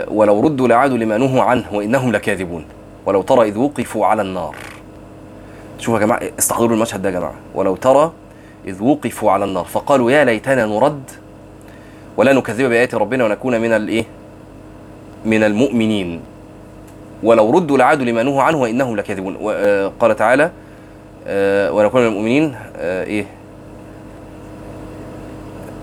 ولو 0.09 0.41
ردوا 0.41 0.69
لعادوا 0.69 0.99
لما 0.99 1.17
نهوا 1.19 1.43
عنه 1.43 1.65
وإنهم 1.73 2.13
لكاذبون. 2.13 2.65
ولو 3.07 3.23
ترى 3.23 3.49
إذ 3.49 3.59
وقفوا 3.59 4.07
على 4.07 4.23
النار. 4.23 4.57
شوفوا 5.79 6.01
يا 6.01 6.05
جماعة 6.07 6.21
استحضروا 6.39 6.77
المشهد 6.77 7.03
ده 7.03 7.09
يا 7.09 7.15
جماعة. 7.15 7.35
ولو 7.55 7.77
ترى 7.77 8.13
إذ 8.67 8.83
وقفوا 8.83 9.31
على 9.31 9.45
النار. 9.45 9.65
فقالوا 9.65 10.11
يا 10.11 10.25
ليتنا 10.25 10.67
نرد 10.67 11.11
ولا 12.17 12.33
نكذب 12.33 12.69
بآيات 12.69 12.95
ربنا 12.95 13.25
ونكون 13.25 13.61
من 13.61 13.73
الإيه 13.73 14.05
من 15.25 15.43
المؤمنين. 15.43 16.21
ولو 17.23 17.51
ردوا 17.51 17.79
لعادوا 17.79 18.05
لما 18.05 18.23
نهوا 18.23 18.43
عنه 18.43 18.59
وإنهم 18.59 18.97
لكاذبون. 18.97 19.37
وقال 19.41 20.17
تعالى 20.17 20.51
آه، 21.27 21.73
ونكون 21.73 22.01
من 22.01 22.07
المؤمنين 22.07 22.57
آه، 22.77 23.05
إيه؟ 23.05 23.27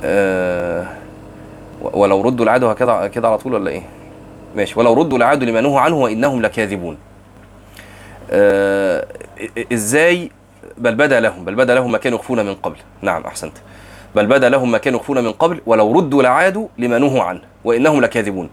آه، 0.03 0.87
ولو 1.83 2.21
ردوا 2.21 2.45
لعادوا 2.45 2.71
هكذا 2.71 3.07
كده 3.07 3.27
على 3.27 3.37
طول 3.37 3.53
ولا 3.53 3.71
إيه؟ 3.71 3.83
ماشي 4.55 4.79
ولو 4.79 4.93
ردوا 4.93 5.17
لعادوا 5.17 5.47
لما 5.47 5.61
نهوا 5.61 5.79
عنه 5.79 5.95
وإنهم 5.95 6.41
لكاذبون. 6.41 6.97
آه 8.31 9.07
إزاي 9.73 10.31
بل 10.77 10.95
بدا 10.95 11.19
لهم 11.19 11.45
بل 11.45 11.55
بدا 11.55 11.75
لهم 11.75 11.91
ما 11.91 11.97
كانوا 11.97 12.19
يخفون 12.19 12.45
من 12.45 12.55
قبل، 12.55 12.77
نعم 13.01 13.23
أحسنت. 13.23 13.57
بل 14.15 14.27
بدا 14.27 14.49
لهم 14.49 14.71
ما 14.71 14.77
كانوا 14.77 14.99
يخفون 14.99 15.23
من 15.23 15.31
قبل 15.31 15.61
ولو 15.65 15.91
ردوا 15.91 16.23
لعادوا 16.23 16.67
لما 16.77 16.97
نهوا 16.97 17.23
عنه 17.23 17.41
وإنهم 17.63 18.01
لكاذبون. 18.01 18.49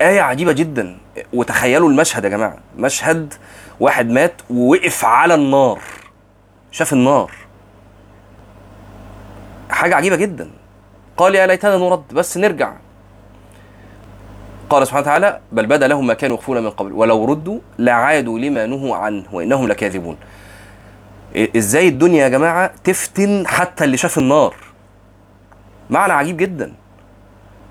آية 0.00 0.20
عجيبة 0.20 0.52
جدا 0.52 0.96
وتخيلوا 1.32 1.88
المشهد 1.88 2.24
يا 2.24 2.28
جماعة، 2.28 2.58
مشهد 2.78 3.34
واحد 3.80 4.10
مات 4.10 4.32
ووقف 4.50 5.04
على 5.04 5.34
النار. 5.34 5.78
شاف 6.70 6.92
النار. 6.92 7.32
حاجة 9.70 9.94
عجيبة 9.94 10.16
جدا. 10.16 10.50
قال 11.16 11.34
يا 11.34 11.46
ليتنا 11.46 11.76
نرد 11.76 12.02
بس 12.12 12.38
نرجع. 12.38 12.72
قال 14.70 14.86
سبحانه 14.86 15.02
وتعالى 15.02 15.40
بل 15.52 15.66
بدا 15.66 15.88
لهم 15.88 16.06
ما 16.06 16.14
كانوا 16.14 16.36
يخفون 16.36 16.62
من 16.62 16.70
قبل 16.70 16.92
ولو 16.92 17.24
ردوا 17.24 17.58
لعادوا 17.78 18.38
لما 18.38 18.66
نهوا 18.66 18.96
عنه 18.96 19.24
وإنهم 19.32 19.68
لكاذبون. 19.68 20.16
إزاي 21.56 21.88
الدنيا 21.88 22.22
يا 22.24 22.28
جماعة 22.28 22.70
تفتن 22.84 23.46
حتى 23.46 23.84
اللي 23.84 23.96
شاف 23.96 24.18
النار؟ 24.18 24.54
معنى 25.90 26.12
عجيب 26.12 26.36
جدا. 26.36 26.74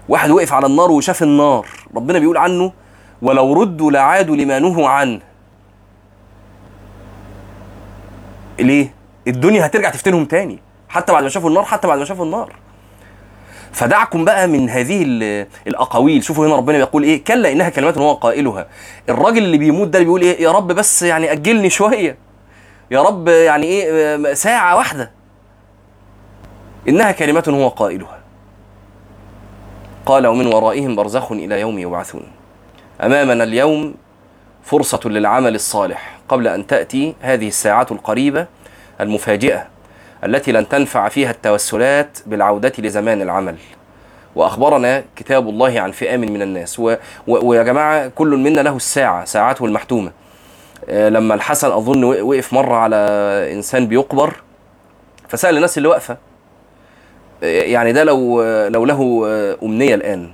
واحد 0.10 0.32
وقف 0.32 0.54
على 0.54 0.66
النار 0.66 0.92
وشاف 0.92 1.24
النار. 1.24 1.68
ربنا 1.96 2.20
بيقول 2.20 2.38
عنه 2.38 2.72
ولو 3.22 3.54
ردوا 3.54 3.92
لعادوا 3.92 4.36
لما 4.36 4.60
نهوا 4.60 4.90
عنه. 4.90 5.20
ليه؟ 8.60 8.94
الدنيا 9.28 9.66
هترجع 9.66 9.90
تفتنهم 9.90 10.26
تاني 10.26 10.60
حتى 10.90 11.12
بعد 11.12 11.24
ما 11.24 11.30
شافوا 11.30 11.50
النار 11.50 11.64
حتى 11.64 11.88
بعد 11.88 12.00
ما 12.00 12.06
شافوا 12.06 12.26
النار. 12.26 12.54
فدعكم 13.74 14.26
بقى 14.26 14.48
من 14.48 14.70
هذه 14.70 15.04
ال- 15.04 15.48
الأقاويل. 15.68 16.24
شوفوا 16.24 16.48
هنا 16.48 16.56
ربنا 16.56 16.78
بيقول 16.78 17.04
إيه؟ 17.04 17.24
كلا 17.24 17.52
إنها 17.52 17.70
كلمات 17.70 17.98
هو 17.98 18.14
قائلها. 18.14 18.68
الراجل 19.10 19.44
اللي 19.44 19.58
بيموت 19.58 19.88
ده 19.88 19.98
اللي 19.98 20.06
بيقول 20.06 20.22
إيه؟ 20.22 20.44
يا 20.44 20.52
رب 20.52 20.68
بس 20.68 21.04
يعني 21.04 21.32
أجلني 21.32 21.70
شوية. 21.70 22.18
يا 22.92 23.02
رب 23.02 23.28
يعني 23.28 23.66
إيه؟ 23.66 24.34
ساعة 24.34 24.76
واحدة. 24.76 25.12
إنها 26.88 27.12
كلمات 27.12 27.50
هو 27.50 27.68
قائلها. 27.68 28.20
قال 30.06 30.28
ومن 30.28 30.48
ورائهم 30.48 30.96
برزخ 30.96 31.32
إلى 31.32 31.60
يوم 31.60 31.80
يبعثون. 31.80 32.24
أمامنا 33.04 33.44
اليوم 33.44 33.94
فرصة 34.64 35.00
للعمل 35.06 35.56
الصالح. 35.56 36.20
قبل 36.30 36.48
أن 36.48 36.68
تأتي 36.68 37.16
هذه 37.22 37.48
الساعة 37.48 37.88
القريبة 37.92 38.48
المفاجئة. 39.02 39.68
التي 40.26 40.52
لن 40.52 40.70
تنفع 40.70 41.10
فيها 41.10 41.32
التوسلات 41.32 42.18
بالعودة 42.26 42.74
لزمان 42.80 43.22
العمل. 43.22 43.56
وأخبرنا 44.36 45.04
كتاب 45.16 45.50
الله 45.50 45.80
عن 45.80 45.92
فئام 45.92 46.20
من 46.20 46.42
الناس. 46.42 46.80
و... 46.80 46.96
و... 47.28 47.48
ويا 47.48 47.64
جماعة 47.64 48.08
كل 48.08 48.38
منا 48.38 48.62
له 48.62 48.76
الساعة 48.76 49.26
ساعته 49.26 49.66
المحتومة. 49.66 50.12
آه، 50.90 51.10
لما 51.10 51.36
الحسن 51.36 51.72
أظن 51.72 52.04
وقف 52.04 52.54
مرة 52.54 52.76
على 52.76 52.96
إنسان 53.54 53.88
بيقبر 53.88 54.36
فسأل 55.28 55.56
الناس 55.56 55.78
اللي 55.78 55.90
واقفة 55.90 56.18
آه، 57.44 57.62
يعني 57.62 57.94
ده 57.94 58.04
لو 58.04 58.44
لو 58.68 58.86
له 58.86 59.24
آه، 59.28 59.58
أمنية 59.64 59.96
الآن 59.96 60.32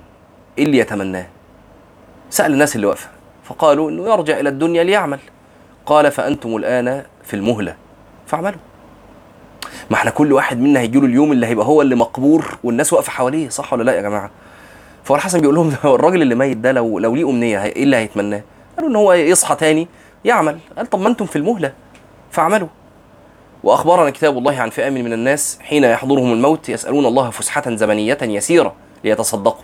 إيه 0.57 0.63
اللي 0.63 0.77
يتمناه؟ 0.77 1.25
سأل 2.29 2.51
الناس 2.53 2.75
اللي 2.75 2.87
واقفة. 2.87 3.09
فقالوا 3.43 3.89
إنه 3.89 4.13
يرجع 4.13 4.39
إلى 4.39 4.49
الدنيا 4.49 4.83
ليعمل. 4.83 5.19
قال 5.85 6.11
فأنتم 6.11 6.55
الآن 6.55 7.03
في 7.23 7.33
المهلة 7.33 7.75
فاعملوا. 8.27 8.59
ما 9.89 9.95
إحنا 9.95 10.11
كل 10.11 10.33
واحد 10.33 10.59
منا 10.59 10.79
هيجيله 10.79 11.05
اليوم 11.05 11.31
اللي 11.31 11.47
هيبقى 11.47 11.65
هو 11.65 11.81
اللي 11.81 11.95
مقبور 11.95 12.57
والناس 12.63 12.93
واقفة 12.93 13.11
حواليه 13.11 13.49
صح 13.49 13.73
ولا 13.73 13.83
لا 13.83 13.93
يا 13.93 14.01
جماعة؟ 14.01 14.31
فهو 15.03 15.15
الحسن 15.15 15.39
بيقول 15.39 15.55
لهم 15.55 15.73
الراجل 15.95 16.21
اللي 16.21 16.35
ميت 16.35 16.57
ده 16.57 16.71
لو 16.71 16.99
لو 16.99 17.15
ليه 17.15 17.29
أمنية 17.29 17.63
إيه 17.63 17.83
اللي 17.83 17.95
هيتمناه؟ 17.95 18.41
قالوا 18.75 18.89
إن 18.89 18.95
هو 18.95 19.13
يصحى 19.13 19.55
تاني 19.55 19.87
يعمل. 20.25 20.57
قال 20.77 20.89
طب 20.89 20.99
ما 20.99 21.07
أنتم 21.07 21.25
في 21.25 21.35
المهلة 21.35 21.73
فاعملوا. 22.31 22.67
وأخبرنا 23.63 24.09
كتاب 24.09 24.37
الله 24.37 24.59
عن 24.59 24.69
فئام 24.69 24.93
من 24.93 25.13
الناس 25.13 25.59
حين 25.61 25.83
يحضرهم 25.83 26.33
الموت 26.33 26.69
يسألون 26.69 27.05
الله 27.05 27.29
فسحة 27.29 27.75
زمنية 27.75 28.17
يسيرة 28.21 28.73
ليتصدقوا. 29.03 29.63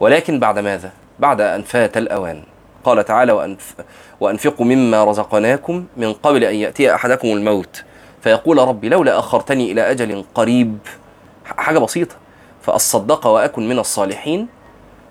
ولكن 0.00 0.40
بعد 0.40 0.58
ماذا؟ 0.58 0.92
بعد 1.18 1.40
أن 1.40 1.62
فات 1.62 1.96
الأوان. 1.96 2.42
قال 2.84 3.04
تعالى 3.04 3.32
وأنف 3.32 3.74
وأنفقوا 4.20 4.66
مما 4.66 5.04
رزقناكم 5.04 5.84
من 5.96 6.12
قبل 6.12 6.44
أن 6.44 6.54
يأتي 6.54 6.94
أحدكم 6.94 7.28
الموت. 7.28 7.84
فيقول 8.22 8.58
ربي 8.58 8.88
لولا 8.88 9.18
أخرتني 9.18 9.72
إلى 9.72 9.90
أجل 9.90 10.24
قريب. 10.34 10.78
ح- 11.44 11.60
حاجة 11.60 11.78
بسيطة. 11.78 12.14
فأصدق 12.62 13.26
وأكن 13.26 13.68
من 13.68 13.78
الصالحين 13.78 14.48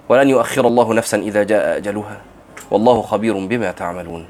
ولن 0.09 0.29
يؤخر 0.29 0.67
الله 0.67 0.93
نفسا 0.93 1.17
إذا 1.17 1.43
جاء 1.43 1.77
أجلها. 1.77 2.21
والله 2.71 3.01
خبير 3.01 3.45
بما 3.45 3.71
تعملون. 3.71 4.25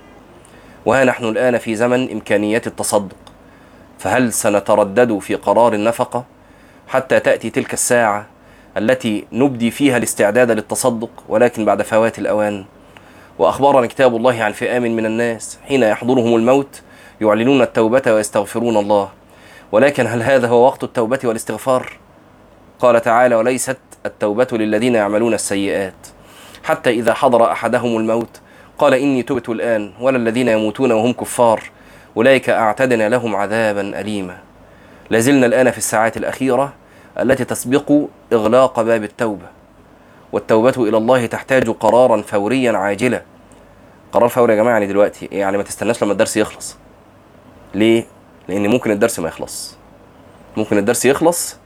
وها 0.85 1.03
نحن 1.03 1.25
الآن 1.25 1.57
في 1.57 1.75
زمن 1.75 2.11
إمكانيات 2.11 2.67
التصدق. 2.67 3.15
فهل 4.00 4.33
سنتردد 4.33 5.19
في 5.19 5.35
قرار 5.35 5.73
النفقة 5.73 6.23
حتى 6.88 7.19
تأتي 7.19 7.50
تلك 7.50 7.73
الساعة 7.73 8.25
التي 8.77 9.25
نبدي 9.31 9.71
فيها 9.71 9.97
الاستعداد 9.97 10.51
للتصدق 10.51 11.09
ولكن 11.29 11.65
بعد 11.65 11.81
فوات 11.81 12.19
الأوان؟ 12.19 12.65
واخبرنا 13.39 13.88
كتاب 13.88 14.15
الله 14.15 14.43
عن 14.43 14.51
فئام 14.51 14.81
من 14.81 15.05
الناس 15.05 15.59
حين 15.67 15.83
يحضرهم 15.83 16.35
الموت 16.35 16.81
يعلنون 17.21 17.61
التوبة 17.61 18.01
ويستغفرون 18.07 18.77
الله. 18.77 19.09
ولكن 19.71 20.07
هل 20.07 20.21
هذا 20.21 20.47
هو 20.47 20.65
وقت 20.65 20.83
التوبة 20.83 21.19
والاستغفار؟ 21.23 21.93
قال 22.79 23.01
تعالى 23.01 23.35
وليست 23.35 23.77
التوبة 24.05 24.47
للذين 24.51 24.95
يعملون 24.95 25.33
السيئات. 25.33 26.07
حتى 26.63 26.89
إذا 26.89 27.13
حضر 27.13 27.51
أحدهم 27.51 27.97
الموت 27.97 28.41
قال 28.77 28.93
إني 28.93 29.23
تبت 29.23 29.49
الآن 29.49 29.91
ولا 29.99 30.17
الذين 30.17 30.47
يموتون 30.47 30.91
وهم 30.91 31.13
كفار. 31.13 31.63
أولئك 32.17 32.49
أعتدنا 32.49 33.09
لهم 33.09 33.35
عذابا 33.35 33.81
اليما. 33.81 34.37
لازلنا 35.09 35.45
الآن 35.45 35.71
في 35.71 35.77
الساعات 35.77 36.17
الأخيرة 36.17 36.73
التي 37.19 37.45
تسبق 37.45 37.91
إغلاق 38.33 38.81
باب 38.81 39.03
التوبة. 39.03 39.45
والتوبة 40.31 40.73
إلى 40.77 40.97
الله 40.97 41.25
تحتاج 41.25 41.69
قرارا 41.69 42.21
فوريا 42.21 42.71
عاجلا. 42.71 43.21
قرار 44.11 44.29
فوري 44.29 44.53
يا 44.53 44.57
جماعة 44.57 44.73
يعني 44.73 44.87
دلوقتي 44.87 45.29
يعني 45.31 45.57
ما 45.57 45.63
تستناش 45.63 46.03
لما 46.03 46.11
الدرس 46.11 46.37
يخلص. 46.37 46.80
ليه؟ 47.75 48.05
لأن 48.47 48.67
ممكن 48.67 48.91
الدرس 48.91 49.19
ما 49.19 49.27
يخلص. 49.27 49.77
ممكن 50.57 50.77
الدرس 50.77 51.05
يخلص 51.05 51.57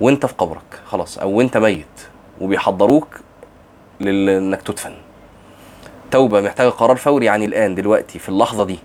وأنت 0.00 0.26
في 0.26 0.34
قبرك 0.38 0.80
خلاص 0.86 1.18
أو 1.18 1.30
وأنت 1.30 1.56
ميت 1.56 1.86
وبيحضروك 2.40 3.08
لل- 4.00 4.28
إنك 4.28 4.62
تدفن. 4.62 4.94
توبة 6.10 6.40
محتاجة 6.40 6.68
قرار 6.68 6.96
فوري 6.96 7.26
يعني 7.26 7.44
الآن 7.44 7.74
دلوقتي 7.74 8.18
في 8.18 8.28
اللحظة 8.28 8.64
دي. 8.64 8.78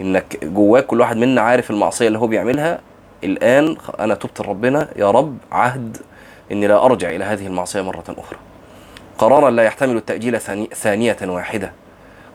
إنك 0.00 0.44
جواك 0.44 0.86
كل 0.86 1.00
واحد 1.00 1.16
منا 1.16 1.40
عارف 1.40 1.70
المعصية 1.70 2.06
اللي 2.06 2.18
هو 2.18 2.26
بيعملها. 2.26 2.80
الآن 3.24 3.76
أنا 4.00 4.14
تبت 4.14 4.40
لربنا 4.40 4.88
يا 4.96 5.10
رب 5.10 5.38
عهد 5.52 5.96
إني 6.52 6.66
لا 6.66 6.84
أرجع 6.84 7.10
إلى 7.10 7.24
هذه 7.24 7.46
المعصية 7.46 7.80
مرة 7.80 8.04
أخرى. 8.08 8.38
قرارا 9.18 9.50
لا 9.50 9.62
يحتمل 9.62 9.96
التأجيل 9.96 10.40
ثاني- 10.40 10.70
ثانية 10.74 11.16
واحدة. 11.22 11.72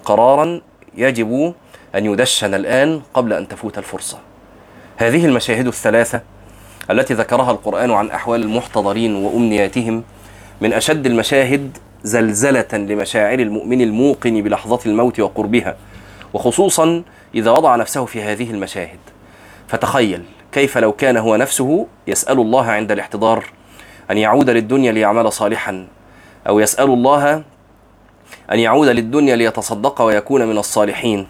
قرارا 0.05 0.61
يجب 0.95 1.53
أن 1.95 2.05
يدشن 2.05 2.53
الآن 2.53 3.01
قبل 3.13 3.33
أن 3.33 3.47
تفوت 3.47 3.77
الفرصة. 3.77 4.19
هذه 4.97 5.25
المشاهد 5.25 5.67
الثلاثة 5.67 6.21
التي 6.91 7.13
ذكرها 7.13 7.51
القرآن 7.51 7.91
عن 7.91 8.09
أحوال 8.09 8.41
المحتضرين 8.41 9.15
وأمنياتهم 9.15 10.03
من 10.61 10.73
أشد 10.73 11.05
المشاهد 11.05 11.77
زلزلة 12.03 12.67
لمشاعر 12.73 13.39
المؤمن 13.39 13.81
الموقن 13.81 14.41
بلحظة 14.41 14.79
الموت 14.85 15.19
وقربها 15.19 15.75
وخصوصا 16.33 17.03
إذا 17.35 17.51
وضع 17.51 17.75
نفسه 17.75 18.05
في 18.05 18.21
هذه 18.21 18.51
المشاهد. 18.51 18.99
فتخيل 19.67 20.23
كيف 20.51 20.77
لو 20.77 20.91
كان 20.91 21.17
هو 21.17 21.35
نفسه 21.35 21.87
يسأل 22.07 22.39
الله 22.39 22.65
عند 22.65 22.91
الاحتضار 22.91 23.45
أن 24.11 24.17
يعود 24.17 24.49
للدنيا 24.49 24.91
ليعمل 24.91 25.31
صالحا 25.31 25.87
أو 26.47 26.59
يسأل 26.59 26.89
الله 26.89 27.43
أن 28.51 28.59
يعود 28.59 28.87
للدنيا 28.87 29.35
ليتصدق 29.35 30.01
ويكون 30.01 30.47
من 30.47 30.57
الصالحين. 30.57 31.27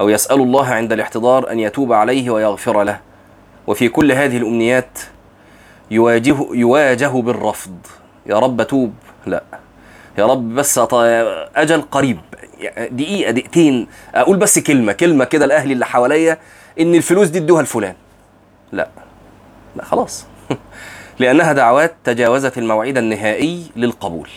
أو 0.00 0.08
يسأل 0.08 0.40
الله 0.40 0.66
عند 0.66 0.92
الاحتضار 0.92 1.50
أن 1.50 1.60
يتوب 1.60 1.92
عليه 1.92 2.30
ويغفر 2.30 2.82
له. 2.82 3.00
وفي 3.66 3.88
كل 3.88 4.12
هذه 4.12 4.36
الأمنيات 4.36 4.98
يواجه 5.90 6.36
يواجه 6.52 7.06
بالرفض. 7.06 7.76
يا 8.26 8.38
رب 8.38 8.62
توب. 8.62 8.94
لا. 9.26 9.42
يا 10.18 10.26
رب 10.26 10.54
بس 10.54 10.78
أجل 11.56 11.82
قريب. 11.82 12.20
دقيقة 12.90 13.30
دقيقتين. 13.30 13.88
أقول 14.14 14.36
بس 14.36 14.58
كلمة 14.58 14.92
كلمة 14.92 15.24
كده 15.24 15.46
لاهلي 15.46 15.72
اللي 15.72 15.86
حواليا 15.86 16.38
إن 16.80 16.94
الفلوس 16.94 17.28
دي 17.28 17.38
ادوها 17.38 17.62
لفلان. 17.62 17.94
لا. 18.72 18.88
لا 19.76 19.84
خلاص. 19.84 20.26
لأنها 21.20 21.52
دعوات 21.52 21.94
تجاوزت 22.04 22.58
الموعد 22.58 22.98
النهائي 22.98 23.62
للقبول. 23.76 24.28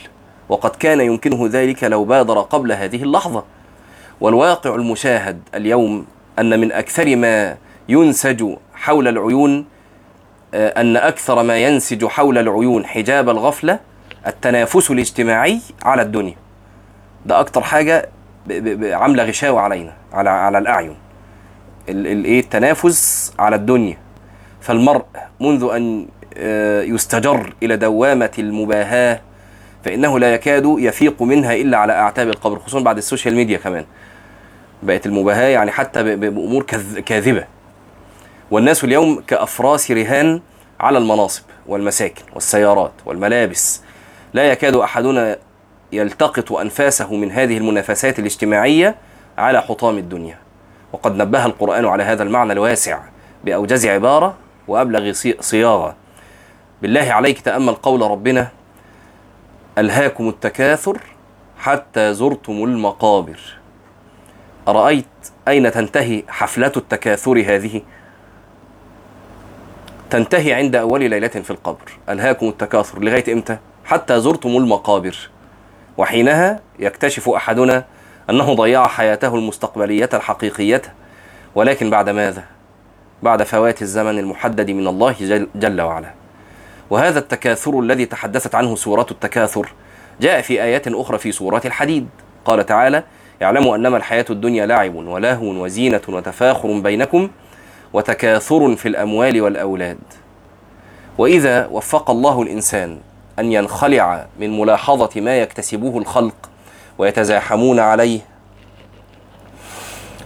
وقد 0.50 0.70
كان 0.70 1.02
يمكنه 1.02 1.48
ذلك 1.52 1.84
لو 1.84 2.04
بادر 2.04 2.42
قبل 2.42 2.72
هذه 2.72 3.04
اللحظة. 3.04 3.44
والواقع 4.22 4.76
المشاهد 4.76 5.42
اليوم 5.56 6.06
أن 6.40 6.60
من 6.60 6.72
أكثر 6.72 7.16
ما 7.16 7.58
ينسج 7.90 8.54
حول 8.76 9.08
العيون 9.08 9.66
آه، 10.54 10.82
أن 10.82 10.98
أكثر 10.98 11.44
ما 11.44 11.58
ينسج 11.58 12.06
حول 12.06 12.38
العيون 12.38 12.86
حجاب 12.86 13.30
الغفلة 13.30 13.80
التنافس 14.28 14.92
الاجتماعي 14.92 15.60
على 15.84 16.02
الدنيا. 16.02 16.36
ده 17.26 17.40
ب- 18.48 18.80
ب- 18.80 18.94
عاملة 18.94 19.24
غشاوة 19.24 19.62
علينا 19.62 19.94
على 20.14 20.30
على 20.30 20.58
الأعين. 20.58 20.96
ال- 21.90 22.08
ال- 22.08 22.26
إيه 22.26 22.40
التنافس 22.40 23.34
على 23.40 23.56
الدنيا. 23.56 23.98
فالمرء 24.62 25.06
منذ 25.42 25.70
أن 25.76 26.08
آه، 26.38 26.82
يستجر 26.82 27.54
إلى 27.64 27.78
دوامة 27.78 28.32
المباهاة 28.40 29.20
فإنه 29.84 30.20
لا 30.20 30.34
يكاد 30.34 30.76
يفيق 30.80 31.22
منها 31.22 31.54
إلا 31.56 31.78
على 31.78 31.94
أعتاب 31.94 32.28
القبر 32.30 32.60
خصوصا 32.60 32.80
بعد 32.80 32.98
ال 32.98 33.03
social 33.03 33.36
media 33.36 33.58
كمان. 33.58 33.86
بقت 34.84 35.06
المباهاة 35.06 35.48
يعني 35.48 35.72
حتى 35.72 36.16
بأمور 36.16 36.64
كاذبة. 37.06 37.44
والناس 38.52 38.84
اليوم 38.84 39.24
كأفراس 39.28 39.92
رهان 39.92 40.42
على 40.80 40.98
المناصب 40.98 41.44
والمساكن 41.68 42.22
والسيارات 42.34 42.92
والملابس. 43.06 43.82
لا 44.34 44.52
يكاد 44.52 44.76
أحدنا 44.76 45.38
يلتقط 45.92 46.52
أنفاسه 46.52 47.14
من 47.16 47.32
هذه 47.32 47.58
المنافسات 47.58 48.20
الاجتماعية 48.20 48.96
على 49.38 49.62
حطام 49.62 49.98
الدنيا. 49.98 50.38
وقد 50.94 51.16
نبه 51.16 51.46
القرآن 51.46 51.86
على 51.86 52.04
هذا 52.04 52.24
المعنى 52.24 52.54
الواسع 52.54 53.00
باوجز 53.46 53.86
عبارة 53.86 54.36
وأبلغ 54.68 55.12
صي- 55.14 55.38
صياغة. 55.40 55.96
بالله 56.82 57.12
عليك 57.14 57.42
تأمل 57.42 57.74
قول 57.74 58.02
ربنا 58.02 58.48
ألهاكم 59.78 60.30
التكاثر 60.30 60.98
حتى 61.58 62.14
زرتم 62.14 62.64
المقابر. 62.64 63.40
أرأيت 64.68 65.06
أين 65.48 65.72
تنتهي 65.72 66.24
حفله 66.28 66.72
التكاثر 66.78 67.44
هذه؟ 67.48 67.82
تنتهي 70.10 70.54
عند 70.54 70.76
أول 70.76 71.10
ليلة 71.10 71.28
في 71.28 71.52
القبر. 71.52 71.92
ألهاكم 72.10 72.48
التكاثر 72.48 73.00
لغاية 73.00 73.34
إمتى؟ 73.34 73.58
حتى 73.86 74.20
زرتم 74.20 74.50
المقابر. 74.50 75.30
وحينها 75.98 76.60
يكتشف 76.80 77.30
أحدنا 77.30 77.86
أنه 78.30 78.54
ضيع 78.54 78.88
حياته 78.88 79.36
المستقبلية 79.36 80.10
الحقيقية. 80.14 80.82
ولكن 81.56 81.90
بعد 81.90 82.10
ماذا؟ 82.10 82.44
بعد 83.24 83.44
فوات 83.44 83.82
الزمن 83.82 84.20
المحدد 84.20 84.72
من 84.72 84.88
الله 84.88 85.16
جل, 85.20 85.48
جل 85.56 85.82
وعلا. 85.82 86.23
وهذا 86.94 87.20
التكاثر 87.20 87.80
الذي 87.80 88.06
تحدثت 88.06 88.56
عنه 88.56 88.76
سورة 88.76 89.06
التكاثر 89.12 89.74
جاء 90.22 90.42
في 90.42 90.64
آيات 90.64 90.88
أخرى 90.88 91.18
في 91.18 91.32
سورة 91.32 91.62
الحديد. 91.66 92.08
قال 92.46 92.66
تعالى 92.66 93.04
اعلموا 93.44 93.76
أنما 93.76 93.98
الحياة 93.98 94.26
الدنيا 94.30 94.66
لعب 94.66 94.96
ولهو 94.96 95.46
وزينة 95.46 96.02
وتفاخر 96.08 96.80
بينكم 96.80 97.30
وتكاثر 97.94 98.76
في 98.76 98.88
الأموال 98.88 99.42
والأولاد. 99.42 99.98
وإذا 101.18 101.68
وفق 101.68 102.10
الله 102.10 102.42
الإنسان 102.42 102.98
أن 103.40 103.52
ينخلع 103.52 104.26
من 104.40 104.60
ملاحظة 104.60 105.22
ما 105.22 105.38
يكتسبه 105.38 105.98
الخلق 105.98 106.50
ويتزاحمون 106.98 107.80
عليه 107.80 108.20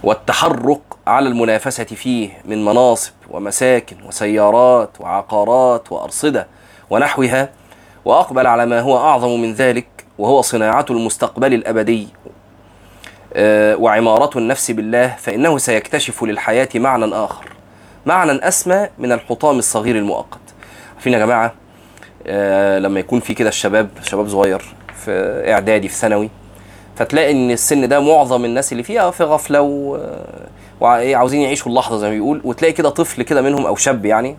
والتحرق 0.02 0.98
على 1.06 1.28
المنافسة 1.28 1.84
فيه 1.84 2.30
من 2.44 2.64
مناصب 2.64 3.12
ومساكن 3.30 3.96
وسيارات 4.06 4.90
وعقارات 5.00 5.92
وأرصدة 5.92 6.46
ونحوها 6.90 7.48
وأقبل 8.04 8.46
على 8.46 8.66
ما 8.66 8.80
هو 8.80 8.98
أعظم 8.98 9.40
من 9.40 9.52
ذلك 9.54 9.86
وهو 10.18 10.40
صناعة 10.40 10.86
المستقبل 10.90 11.54
الأبدي. 11.54 12.08
آه، 13.34 13.76
وعمارة 13.76 14.38
النفس 14.38 14.70
بالله 14.70 15.14
فإنه 15.18 15.58
سيكتشف 15.58 16.24
للحياة 16.24 16.68
معنى 16.74 17.14
آخر. 17.14 17.48
معنى 18.06 18.32
أسمى 18.32 18.88
من 18.98 19.12
الحطام 19.12 19.58
الصغير 19.58 19.96
المؤقت. 19.96 20.38
عارفين 20.94 21.12
يا 21.12 21.18
جماعة 21.18 21.52
آه، 22.26 22.78
لما 22.78 23.00
يكون 23.00 23.20
في 23.20 23.34
كده 23.34 23.48
الشباب 23.48 23.88
شباب 24.02 24.28
صغير 24.28 24.62
في 25.04 25.10
إعدادي 25.52 25.88
في 25.88 25.94
ثانوي 25.94 26.30
فتلاقي 26.96 27.30
إن 27.32 27.50
السن 27.50 27.88
ده 27.88 28.00
معظم 28.00 28.44
الناس 28.44 28.72
اللي 28.72 28.82
فيها 28.82 29.10
في 29.10 29.24
غفلة 29.24 29.60
و... 29.60 29.98
وعاوزين 30.80 31.40
يعيشوا 31.40 31.70
اللحظة 31.70 31.98
زي 31.98 32.06
ما 32.06 32.12
بيقول 32.12 32.40
وتلاقي 32.44 32.72
كده 32.72 32.88
طفل 32.88 33.22
كده 33.22 33.42
منهم 33.42 33.66
أو 33.66 33.76
شاب 33.76 34.04
يعني 34.04 34.36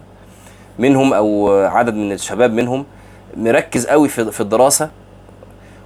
منهم 0.79 1.13
أو 1.13 1.51
عدد 1.51 1.93
من 1.93 2.11
الشباب 2.11 2.53
منهم 2.53 2.85
مركز 3.37 3.85
قوي 3.87 4.09
في 4.09 4.41
الدراسة 4.41 4.89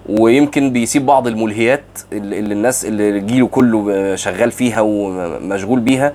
ويمكن 0.10 0.74
بيسيب 0.74 1.06
بعض 1.06 1.28
الملهيات 1.28 1.84
اللي 2.14 2.54
الناس 2.54 2.86
اللي 2.86 3.20
جيله 3.20 3.48
كله 3.48 4.16
شغال 4.16 4.52
فيها 4.52 4.82
ومشغول 4.82 5.80
بيها. 5.80 6.14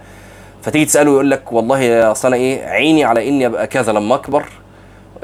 فتيجي 0.62 0.84
تسأله 0.84 1.10
يقول 1.10 1.30
لك 1.30 1.52
والله 1.52 2.10
أصل 2.10 2.28
أنا 2.28 2.36
إيه 2.36 2.64
عيني 2.64 3.04
على 3.04 3.28
إني 3.28 3.46
أبقى 3.46 3.66
كذا 3.66 3.92
لما 3.92 4.14
أكبر 4.14 4.44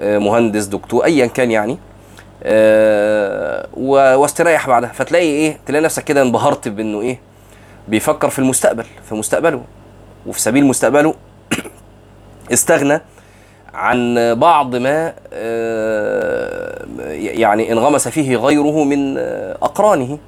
آه، 0.00 0.18
مهندس 0.18 0.64
دكتور 0.64 1.04
ايا 1.04 1.26
كان 1.26 1.50
يعني. 1.50 1.78
و- 3.76 4.14
واستريح 4.16 4.68
بعدها. 4.68 4.90
فتلاقي 4.94 5.24
إيه 5.26 5.58
تلاقي 5.66 5.82
نفسك 5.84 6.04
كده 6.04 6.22
انبهرت 6.22 6.68
بإنه 6.68 7.00
إيه 7.00 7.18
بيفكر 7.88 8.28
في 8.30 8.38
المستقبل 8.38 8.84
في 9.08 9.14
مستقبله. 9.14 9.62
وفي 10.26 10.40
سبيل 10.40 10.64
مستقبله 10.66 11.14
استغنى 12.52 13.00
عن 13.74 14.34
بعض 14.34 14.76
ما 14.76 15.12
آه، 15.32 16.84
يعني 17.10 17.72
انغمس 17.72 18.08
فيه 18.08 18.36
غيره 18.36 18.84
من 18.84 19.18
آه، 19.18 19.56
أقرانه 19.62 20.18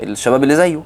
الشباب 0.00 0.42
اللي 0.42 0.56
زيه. 0.56 0.80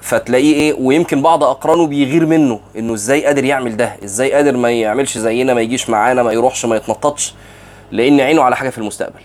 فتلاقيه 0.00 0.54
إيه 0.54 0.74
ويمكن 0.80 1.22
بعض 1.22 1.44
أقرانه 1.44 1.86
بيغير 1.86 2.26
منه 2.26 2.60
إنه 2.78 2.94
إزاي 2.94 3.24
قادر 3.24 3.44
يعمل 3.44 3.76
ده؟ 3.76 3.92
إزاي 4.04 4.32
قادر 4.32 4.56
ما 4.56 4.70
يعملش 4.70 5.18
زينا 5.18 5.54
ما 5.54 5.60
يجيش 5.60 5.90
معانا 5.90 6.22
ما 6.22 6.32
يروحش 6.32 6.64
ما 6.64 6.76
يتنططش؟ 6.76 7.34
لأن 7.92 8.20
عينه 8.20 8.42
على 8.42 8.56
حاجة 8.56 8.70
في 8.70 8.78
المستقبل. 8.78 9.20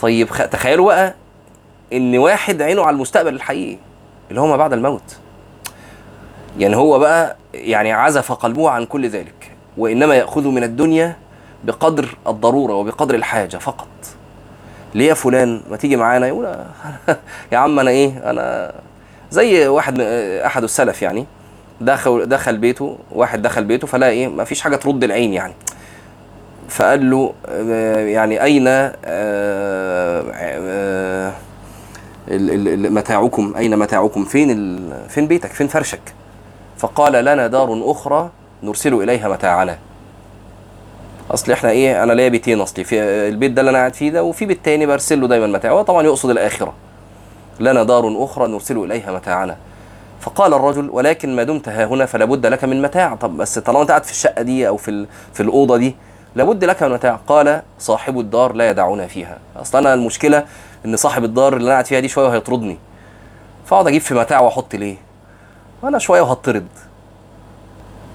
طيب. 0.00 0.28
تخيلوا 0.28 0.86
بقى 0.86 1.14
إن 1.92 2.18
واحد 2.18 2.62
عينه 2.62 2.82
على 2.82 2.94
المستقبل 2.94 3.34
الحقيقي 3.34 3.76
اللي 4.30 4.40
هو 4.40 4.46
ما 4.46 4.56
بعد 4.56 4.72
الموت. 4.72 5.16
يعني 6.58 6.76
هو 6.76 6.98
بقى 6.98 7.36
يعني 7.54 7.92
عزف 7.92 8.32
قلبه 8.32 8.70
عن 8.70 8.84
كل 8.84 9.08
ذلك. 9.08 9.53
وإنما 9.78 10.14
يأخذ 10.14 10.48
من 10.48 10.64
الدنيا 10.64 11.16
بقدر 11.64 12.16
الضرورة 12.26 12.74
وبقدر 12.74 13.14
الحاجة 13.14 13.56
فقط. 13.56 13.88
ليه 14.94 15.08
يا 15.08 15.14
فلان؟ 15.14 15.60
ما 15.70 15.76
تيجي 15.76 15.96
معانا؟ 15.96 16.26
يقول 16.26 16.44
يا 17.52 17.58
عم 17.58 17.78
أنا 17.78 17.90
إيه؟ 17.90 18.30
أنا 18.30 18.74
زي 19.30 19.68
واحد 19.68 20.00
أحد 20.46 20.62
السلف 20.62 21.02
يعني. 21.02 21.26
دخل 21.80 22.26
دخل 22.26 22.58
بيته 22.58 22.98
واحد 23.12 23.42
دخل 23.42 23.64
بيته 23.64 23.86
فلا 23.86 24.08
إيه 24.08 24.28
ما 24.28 24.44
فيش 24.44 24.60
حاجة 24.60 24.76
ترد 24.76 25.04
العين 25.04 25.32
يعني. 25.32 25.54
فقال 26.68 27.10
له 27.10 27.32
آه، 27.48 27.98
يعني 27.98 28.42
أين 28.42 28.64
آه، 28.68 28.92
آه، 30.34 31.32
متاعكم؟ 32.88 33.54
أين 33.56 33.78
متاعكم؟ 33.78 34.24
فين 34.24 34.78
فين 35.08 35.26
بيتك؟ 35.26 35.52
فين 35.52 35.68
فرشك؟ 35.68 36.14
فقال 36.78 37.12
لنا 37.12 37.46
دار 37.46 37.90
أخرى 37.90 38.30
نرسل 38.64 38.94
إليها 38.94 39.28
متاعنا. 39.28 39.78
أصل 41.30 41.52
إحنا 41.52 41.70
إيه 41.70 42.02
أنا 42.02 42.12
ليا 42.12 42.28
بيتين 42.28 42.60
أصلي. 42.60 42.84
في 42.84 43.00
البيت 43.02 43.50
ده 43.52 43.60
اللي 43.60 43.70
أنا 43.70 43.78
قاعد 43.78 43.94
فيه 43.94 44.10
ده 44.10 44.22
وفي 44.24 44.46
بيت 44.46 44.64
تاني 44.64 44.86
برسل 44.86 45.20
له 45.20 45.28
دايما 45.28 45.46
متاعه 45.46 45.72
هو 45.72 45.82
طبعا 45.82 46.02
يقصد 46.02 46.30
الآخرة. 46.30 46.74
لنا 47.60 47.82
دار 47.82 48.24
أخرى 48.24 48.48
نرسل 48.48 48.78
إليها 48.78 49.12
متاعنا. 49.12 49.56
فقال 50.20 50.54
الرجل 50.54 50.90
ولكن 50.90 51.36
ما 51.36 51.42
دمت 51.42 51.68
ها 51.68 51.84
هنا 51.84 52.06
فلا 52.06 52.24
بد 52.24 52.46
لك 52.46 52.64
من 52.64 52.82
متاع. 52.82 53.14
طب 53.14 53.36
بس 53.36 53.58
طالما 53.58 53.82
أنت 53.82 53.90
قاعد 53.90 54.04
في 54.04 54.10
الشقة 54.10 54.42
دي 54.42 54.68
أو 54.68 54.76
في 54.76 55.06
في 55.32 55.42
الأوضة 55.42 55.76
دي 55.76 55.96
لابد 56.36 56.64
لك 56.64 56.82
من 56.82 56.90
متاع. 56.90 57.20
قال 57.26 57.62
صاحب 57.78 58.18
الدار 58.18 58.52
لا 58.52 58.70
يدعونا 58.70 59.06
فيها. 59.06 59.38
أصلا 59.56 59.80
أنا 59.80 59.94
المشكلة 59.94 60.44
إن 60.86 60.96
صاحب 60.96 61.24
الدار 61.24 61.52
اللي 61.52 61.64
أنا 61.64 61.72
قاعد 61.72 61.86
فيها 61.86 62.00
دي 62.00 62.08
شوية 62.08 62.26
وهيطردني 62.26 62.78
فأقعد 63.66 63.86
أجيب 63.86 64.00
في 64.00 64.14
متاع 64.14 64.40
وأحط 64.40 64.74
ليه؟ 64.74 64.96
وأنا 65.82 65.98
شوية 65.98 66.20
وهطرد. 66.20 66.66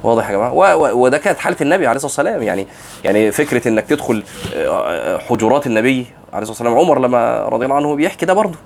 واضح 0.03 0.29
يا 0.29 0.35
جماعة. 0.35 0.75
وده 0.93 1.17
كانت 1.17 1.39
حالة 1.39 1.57
النبي 1.61 1.87
عليه 1.87 1.95
الصلاة 1.95 2.27
والسلام. 2.27 2.43
يعني 2.47 2.67
يعني 3.03 3.31
فكرة 3.31 3.67
إنك 3.67 3.85
تدخل 3.85 4.23
آه، 4.55 5.17
حجرات 5.17 5.67
النبي 5.67 6.05
عليه 6.33 6.41
الصلاة 6.49 6.69
والسلام. 6.69 6.77
عمر 6.77 6.99
لما 6.99 7.45
رضي 7.45 7.65
الله 7.65 7.75
عنه 7.75 7.95
بيحكي 7.95 8.25
ده 8.25 8.33
برضه 8.33 8.57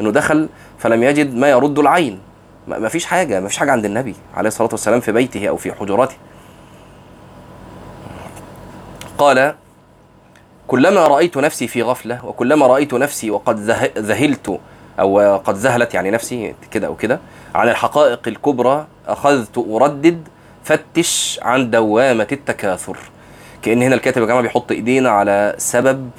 إنه 0.00 0.10
دخل 0.10 0.48
فلم 0.78 1.02
يجد 1.02 1.34
ما 1.34 1.50
يرد 1.50 1.78
العين. 1.78 2.18
ما 2.68 2.88
فيش 2.88 3.04
حاجة 3.06 3.40
ما 3.40 3.48
فيش 3.48 3.56
حاجة 3.58 3.72
عند 3.72 3.84
النبي 3.84 4.14
عليه 4.34 4.48
الصلاة 4.48 4.68
والسلام 4.72 5.00
في 5.00 5.12
بيته 5.12 5.48
أو 5.48 5.56
في 5.56 5.72
حجراته. 5.72 6.14
قال 9.18 9.54
كلما 10.68 11.06
رأيت 11.06 11.36
نفسي 11.36 11.68
في 11.68 11.82
غفلة 11.82 12.26
وكلما 12.26 12.66
رأيت 12.66 12.94
نفسي 12.94 13.30
وقد 13.30 13.58
ذه- 13.58 13.90
ذهلت 13.98 14.58
أو 15.00 15.36
قد 15.36 15.54
ذهلت 15.56 15.94
يعني 15.94 16.10
نفسي 16.10 16.54
كده 16.70 16.86
أو 16.86 16.94
كده 16.96 17.20
عن 17.54 17.68
الحقائق 17.68 18.20
الكبرى 18.28 18.86
أخذت 19.08 19.58
أردد 19.58 20.28
فتش 20.64 21.40
عن 21.42 21.70
دوامة 21.70 22.26
التكاثر. 22.32 22.96
كأن 23.62 23.82
هنا 23.82 23.94
الكاتب 23.94 24.22
يا 24.22 24.26
جماعة 24.26 24.42
بيحط 24.42 24.72
إيدينا 24.72 25.10
على 25.10 25.54
سبب 25.58 26.10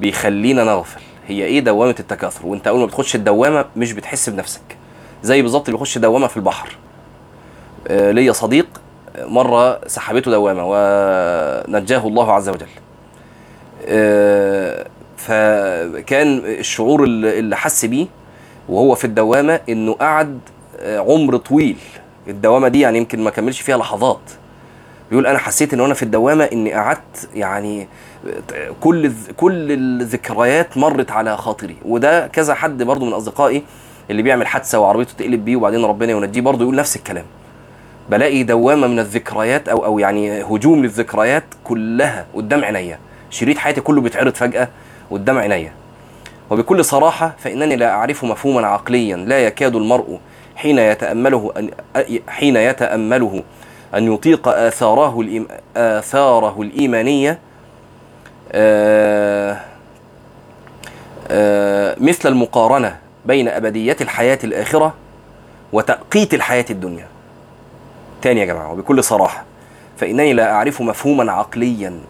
بيخلينا 0.00 0.64
نغفل. 0.64 1.00
هي 1.28 1.44
إيه 1.44 1.60
دوامة 1.60 1.94
التكاثر؟ 2.00 2.46
وأنت 2.46 2.66
أول 2.68 2.80
ما 2.80 2.86
بتخش 2.86 3.14
الدوامة 3.14 3.64
مش 3.76 3.92
بتحس 3.92 4.28
بنفسك. 4.28 4.60
زي 5.22 5.42
بالظبط 5.42 5.68
اللي 5.68 5.78
بيخش 5.78 5.98
دوامة 5.98 6.26
في 6.26 6.36
البحر. 6.36 6.76
آه، 7.88 8.10
ليا 8.10 8.32
صديق 8.32 8.66
مرة 9.18 9.88
سحبته 9.88 10.30
دوامة 10.30 10.62
ونجاه 10.66 12.06
الله 12.06 12.32
عز 12.32 12.48
وجل. 12.48 12.66
آه، 13.88 14.86
فكان 15.16 16.38
الشعور 16.38 17.04
اللي 17.04 17.56
حس 17.56 17.84
بيه 17.84 18.06
وهو 18.68 18.94
في 18.94 19.04
الدوامة 19.04 19.60
إنه 19.68 19.92
قعد 19.92 20.40
آه، 20.78 20.98
عمر 20.98 21.36
طويل. 21.36 21.76
الدوامة 22.28 22.68
دي 22.68 22.80
يعني 22.80 22.98
يمكن 22.98 23.24
ما 23.24 23.30
كملش 23.30 23.60
فيها 23.60 23.76
لحظات. 23.76 24.20
بيقول 25.10 25.26
أنا 25.26 25.38
حسيت 25.38 25.74
إن 25.74 25.80
أنا 25.80 25.94
في 25.94 26.02
الدوامة 26.02 26.44
إني 26.44 26.72
قعدت 26.72 27.28
يعني 27.34 27.88
كل 28.80 29.12
كل 29.36 29.72
الذكريات 29.72 30.78
مرت 30.78 31.10
على 31.10 31.36
خاطري. 31.36 31.76
وده 31.84 32.26
كذا 32.26 32.54
حد 32.54 32.82
برضو 32.82 33.04
من 33.04 33.12
أصدقائي 33.12 33.62
اللي 34.10 34.22
بيعمل 34.22 34.46
حادثة 34.46 34.78
وعربيته 34.78 35.12
تقلب 35.18 35.44
بيه 35.44 35.56
وبعدين 35.56 35.84
ربنا 35.84 36.12
ينجيه 36.12 36.40
برضو 36.40 36.62
يقول 36.62 36.76
نفس 36.76 36.96
الكلام. 36.96 37.24
بلاقي 38.10 38.42
دوامة 38.42 38.86
من 38.86 38.98
الذكريات 38.98 39.68
أو 39.68 39.84
أو 39.84 39.98
يعني 39.98 40.42
هجوم 40.42 40.82
للذكريات 40.82 41.44
كلها 41.64 42.26
قدام 42.34 42.64
عينيا. 42.64 42.98
شريط 43.30 43.58
حياتي 43.58 43.80
كله 43.80 44.00
بيتعرض 44.00 44.34
فجأة 44.34 44.68
قدام 45.10 45.38
عينيا. 45.38 45.72
وبكل 46.50 46.84
صراحة 46.84 47.34
فإنني 47.38 47.76
لا 47.76 47.90
اعرف 47.90 48.24
مفهوما 48.24 48.66
عقليا 48.66 49.16
لا 49.16 49.38
يكاد 49.38 49.76
المرء 49.76 50.20
حين 50.62 50.78
يتأمله 50.78 51.52
أن 51.56 51.70
حين 52.28 52.56
يتأمله 52.56 53.42
أن 53.94 54.14
يطيق 54.14 54.48
آثاره 54.48 55.20
الإيم 55.20 55.48
آثاره 55.76 56.62
الإيمانية 56.62 57.38
آه 58.52 59.60
آه 61.28 61.96
مثل 62.00 62.28
المقارنة 62.28 62.96
بين 63.26 63.48
أبدية 63.48 63.96
الحياة 64.00 64.38
الآخرة 64.44 64.94
وتأقيت 65.72 66.34
الحياة 66.34 66.64
الدنيا. 66.70 67.06
تاني 68.22 68.40
يا 68.40 68.44
جماعة 68.44 68.72
وبكل 68.72 69.04
صراحة 69.04 69.44
فإنني 69.98 70.32
لا 70.32 70.52
أعرف 70.52 70.80
مفهوما 70.82 71.32
عقليا. 71.32 72.00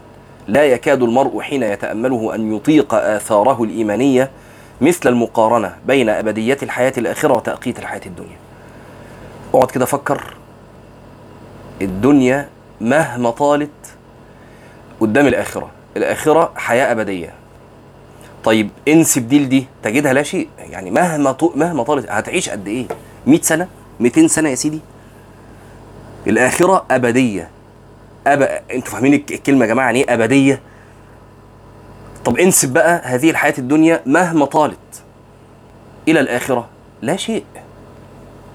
لا 0.48 0.64
يكاد 0.64 1.02
المرء 1.02 1.40
حين 1.40 1.62
يتأمله 1.62 2.34
أن 2.34 2.56
يطيق 2.56 2.94
آثاره 2.94 3.62
الإيمانية 3.62 4.30
مثل 4.80 5.08
المقارنة 5.08 5.76
بين 5.86 6.08
أبدية 6.08 6.58
الحياة 6.62 6.92
الآخرة 6.98 7.32
وتأقيت 7.36 7.78
الحياة 7.78 8.00
الدنيا. 8.06 8.36
اقعد 9.54 9.70
كده 9.70 9.84
فكر. 9.84 10.34
الدنيا 11.82 12.48
مهما 12.80 13.30
طالت 13.30 13.70
قدام 15.00 15.26
الآخرة. 15.26 15.70
الآخرة 15.96 16.52
حياة 16.56 16.92
أبدية. 16.92 17.34
طيب 18.44 18.70
انسب 18.88 19.28
دي. 19.28 19.38
لدي 19.38 19.66
تجدها 19.82 20.12
لا 20.12 20.22
شيء. 20.22 20.48
يعني 20.58 20.90
مهما. 20.90 21.36
مهما 21.54 21.82
طالت 21.82 22.10
هتعيش 22.10 22.48
قد 22.48 22.68
إيه؟ 22.68 22.86
100 23.26 23.40
سنة؟ 23.42 23.68
200 24.00 24.26
سنة 24.26 24.48
يا 24.48 24.54
سيدي؟ 24.54 24.80
الآخرة 26.26 26.84
أبدية. 26.90 27.48
أب... 28.26 28.42
أنتوا 28.72 28.92
فاهمين 28.92 29.14
الك- 29.14 29.32
الكلمة 29.32 29.64
يا 29.64 29.70
جماعة 29.70 29.86
يعني 29.86 29.98
إيه 30.08 30.14
أبدية؟ 30.14 30.60
طب 32.24 32.38
انسب 32.38 32.72
بقى 32.72 33.00
هذه 33.04 33.30
الحياة 33.30 33.54
الدنيا 33.58 34.00
مهما 34.06 34.44
طالت 34.46 35.02
إلى 36.08 36.20
الآخرة 36.20 36.68
لا 37.02 37.16
شيء 37.16 37.44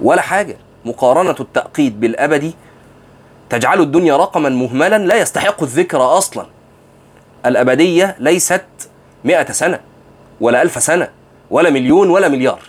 ولا 0.01 0.21
حاجة. 0.21 0.57
مقارنة 0.85 1.35
التأقيد 1.39 1.99
بالابدي 1.99 2.53
تجعل 3.49 3.81
الدنيا 3.81 4.17
رقما 4.17 4.49
مهملا 4.49 4.97
لا 4.97 5.15
يستحق 5.21 5.63
الذكر 5.63 6.17
أصلا. 6.17 6.45
الأبدية 7.45 8.15
ليست 8.19 8.65
مئة 9.23 9.51
سنة 9.51 9.79
ولا 10.41 10.61
ألف 10.61 10.83
سنة 10.83 11.09
ولا 11.51 11.69
مليون 11.69 12.09
ولا 12.09 12.27
مليار 12.27 12.61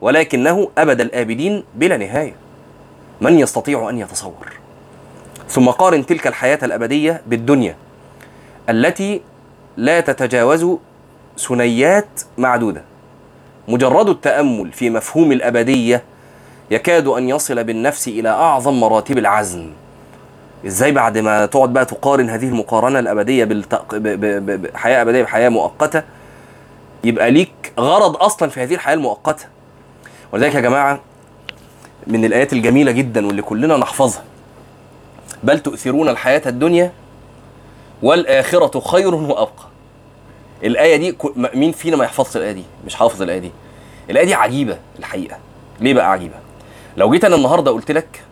ولكنه 0.00 0.68
أبد 0.78 1.00
الآبدين 1.00 1.64
بلا 1.74 1.96
نهاية. 1.96 2.34
من 3.20 3.38
يستطيع 3.38 3.90
أن 3.90 3.98
يتصور؟ 3.98 4.52
ثم 5.48 5.70
قارن 5.70 6.06
تلك 6.06 6.26
الحياة 6.26 6.58
الأبدية 6.62 7.22
بالدنيا 7.26 7.76
التي 8.68 9.20
لا 9.76 10.00
تتجاوز 10.00 10.66
ثنيات 11.38 12.20
معدودة. 12.38 12.82
مجرد 13.68 14.08
التأمل 14.08 14.72
في 14.72 14.90
مفهوم 14.90 15.32
الأبدية 15.32 16.02
يكاد 16.70 17.06
أن 17.06 17.28
يصل 17.28 17.64
بالنفس 17.64 18.08
إلى 18.08 18.28
أعظم 18.28 18.80
مراتب 18.80 19.18
العزم. 19.18 19.70
إزاي 20.66 20.92
بعد 20.92 21.18
ما 21.18 21.46
تقعد 21.46 21.72
بقى 21.72 21.84
تقارن 21.84 22.30
هذه 22.30 22.48
المقارنة 22.48 22.98
الأبدية 22.98 23.44
بالتق... 23.44 23.94
ب... 23.94 24.02
ب... 24.02 24.20
ب... 24.20 24.62
بحياه 24.62 25.02
أبدية 25.02 25.22
بحياة 25.22 25.48
مؤقتة؟ 25.48 26.02
يبقى 27.04 27.30
ليك 27.30 27.72
غرض 27.80 28.16
أصلا 28.16 28.48
في 28.48 28.62
هذه 28.62 28.74
الحياة 28.74 28.94
المؤقتة. 28.94 29.44
ولذلك 30.32 30.54
يا 30.54 30.60
جماعة 30.60 31.00
من 32.06 32.24
الآيات 32.24 32.52
الجميلة 32.52 32.92
جدا 32.92 33.26
واللي 33.26 33.42
كلنا 33.42 33.76
نحفظها. 33.76 34.22
بل 35.42 35.58
تؤثرون 35.58 36.08
الحياة 36.08 36.42
الدنيا 36.46 36.92
والآخرة 38.02 38.80
خير 38.80 39.14
وأبقى. 39.14 39.64
الآية 40.64 40.96
دي 40.96 41.16
مين 41.36 41.72
فينا 41.72 41.96
ما 41.96 42.04
يحفظش 42.04 42.36
الآية 42.36 42.52
دي؟ 42.52 42.62
مش 42.86 42.94
حافظ 42.94 43.22
الآية 43.22 43.38
دي. 43.38 43.50
الآية 44.10 44.24
دي 44.24 44.34
عجيبة 44.34 44.78
الحقيقة. 44.98 45.38
ليه 45.80 45.94
بقى 45.94 46.10
عجيبة؟ 46.10 46.34
لو 46.96 47.10
جيت 47.10 47.24
أنا 47.24 47.36
النهارده 47.36 47.70
قلت 47.70 47.90
لك 47.90 48.22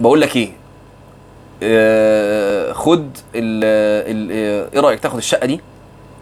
بقول 0.00 0.20
لك 0.20 0.36
إيه؟ 0.36 0.52
آه 1.62 2.72
خد 2.72 3.10
ال 3.34 3.64
ال 4.10 4.30
إيه 4.74 4.80
رأيك؟ 4.80 5.00
تاخد 5.00 5.16
الشقة 5.16 5.46
دي 5.46 5.60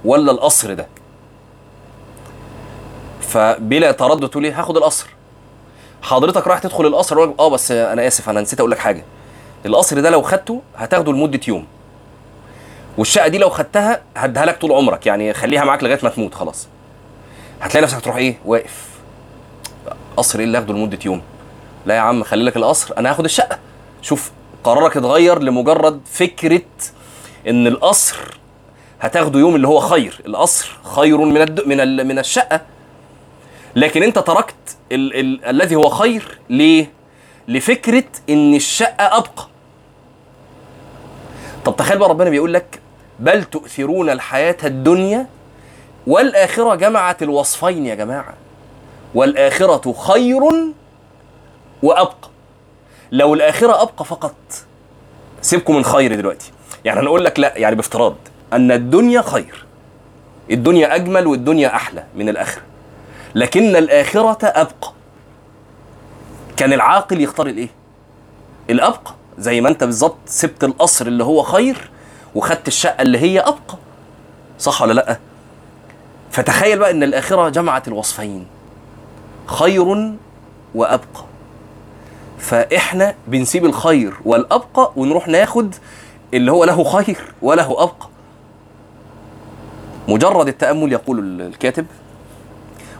ولا 0.05 0.33
القصر 0.33 0.75
ده؟ 0.75 0.87
فبلا 3.21 3.93
تردد 3.93 4.29
تقول 4.29 4.45
إيه؟ 4.45 4.61
هاخد 4.61 4.77
القصر. 4.77 5.07
حضرتك 6.03 6.47
رايح 6.47 6.59
تدخل 6.59 6.87
القصر 6.87 7.23
آه 7.39 7.49
بس 7.49 7.71
أنا 7.73 8.07
آسف 8.07 8.29
أنا 8.29 8.41
نسيت 8.41 8.61
أقول 8.61 8.71
لك 8.71 8.79
حاجة. 8.79 9.05
القصر 9.67 10.01
ده 10.01 10.11
لو 10.11 10.23
خدته 10.23 10.63
هتاخده 10.77 11.13
لمدة 11.13 11.41
يوم. 11.49 11.67
والشقة 13.01 13.29
دي 13.29 13.39
لو 13.39 13.51
خدتها 13.51 14.03
هديها 14.17 14.45
لك 14.47 14.61
طول 14.61 14.73
عمرك 14.73 15.07
يعني 15.07 15.33
خليها 15.35 15.65
معاك 15.65 15.83
لغاية 15.85 15.99
ما 16.03 16.09
تموت 16.09 16.35
خلاص. 16.35 16.69
هتلاقي 17.61 17.83
نفسك 17.85 18.01
تروح 18.01 18.17
إيه؟ 18.17 18.39
واقف. 18.45 18.89
قصر 20.17 20.39
إيه 20.39 20.45
اللي 20.45 20.59
اخده 20.59 20.75
لمدة 20.75 20.99
يوم؟ 21.05 21.23
لا 21.87 21.95
يا 21.95 22.01
عم 22.01 22.23
خلي 22.23 22.45
لك 22.45 22.57
القصر 22.57 22.95
أنا 22.99 23.11
هاخد 23.11 23.25
الشقة. 23.25 23.59
شوف 24.03 24.31
قرارك 24.65 24.97
اتغير 24.97 25.39
لمجرد 25.43 26.01
فكرة 26.13 26.63
إن 27.49 27.67
القصر 27.67 28.17
هتاخده 29.01 29.39
يوم 29.41 29.57
اللي 29.57 29.69
هو 29.69 29.81
خير. 29.81 30.21
القصر 30.27 30.79
خير 30.97 31.19
من 31.19 31.37
الد... 31.43 31.61
من 31.67 31.81
ال... 31.81 32.07
من 32.07 32.19
الشقة. 32.19 32.61
لكن 33.77 34.03
أنت 34.03 34.19
تركت 34.19 34.77
ال... 34.93 35.17
ال... 35.21 35.45
الذي 35.45 35.75
هو 35.77 35.89
خير 35.89 36.39
ليه؟ 36.51 36.91
لفكرة 37.49 38.05
إن 38.31 38.55
الشقة 38.55 39.05
أبقى. 39.17 39.47
طب 41.65 41.77
تخيل 41.77 41.99
بقى 41.99 42.09
ربنا 42.09 42.31
بيقول 42.31 42.55
لك 42.55 42.80
بل 43.21 43.45
تؤثرون 43.45 44.11
الحياة 44.11 44.57
الدنيا 44.65 45.27
والآخرة 46.07 46.75
جمعت 46.75 47.23
الوصفين 47.23 47.87
يا 47.87 47.95
جماعة. 47.95 48.35
والآخرة 49.15 49.93
خير 49.93 50.41
وأبقى. 51.83 52.29
لو 53.13 53.35
الآخرة 53.35 53.83
أبقى 53.83 54.05
فقط. 54.05 54.35
سيبكم 55.43 55.77
من 55.77 55.85
خير 55.85 56.15
دلوقتي. 56.15 56.53
يعني 56.85 57.01
هنقول 57.01 57.25
لك 57.25 57.41
لا 57.41 57.59
يعني 57.59 57.77
بافتراض. 57.77 58.17
أن 58.53 58.73
الدنيا 58.73 59.23
خير. 59.23 59.65
الدنيا 60.51 60.95
أجمل 60.95 61.27
والدنيا 61.27 61.75
أحلى 61.75 62.05
من 62.17 62.29
الآخرة. 62.29 62.63
لكن 63.35 63.77
الآخرة 63.77 64.39
أبقى. 64.43 64.93
كان 66.57 66.73
العاقل 66.73 67.21
يختار 67.21 67.47
الإيه؟ 67.47 67.69
الأبقى. 68.71 69.15
زي 69.39 69.61
ما 69.61 69.69
أنت 69.69 69.85
بالظبط 69.85 70.19
سبت 70.27 70.65
القصر 70.65 71.07
اللي 71.07 71.25
هو 71.25 71.43
خير 71.43 71.91
وخدت 72.35 72.69
الشقة 72.69 73.03
اللي 73.03 73.19
هي 73.19 73.41
أبقى. 73.41 73.79
صح 74.59 74.83
ولا 74.83 74.93
لأ؟ 74.93 75.19
فتخيل 76.31 76.79
بقى 76.79 76.91
إن 76.91 77.03
الآخرة 77.03 77.49
جمعت 77.49 77.89
الوصفين. 77.89 78.47
خير 79.47 80.15
وأبقى. 80.75 81.25
فإحنا 82.39 83.15
بنسيب 83.27 83.65
الخير 83.67 84.15
والأبقى 84.25 84.93
ونروح 84.97 85.29
ناخد 85.29 85.75
اللي 86.35 86.53
هو 86.53 86.65
له 86.65 86.85
خير 86.85 87.19
وله 87.43 87.83
أبقى. 87.83 88.09
مجرد 90.09 90.49
التأمل 90.49 90.93
يقول 90.93 91.41
الكاتب 91.41 91.87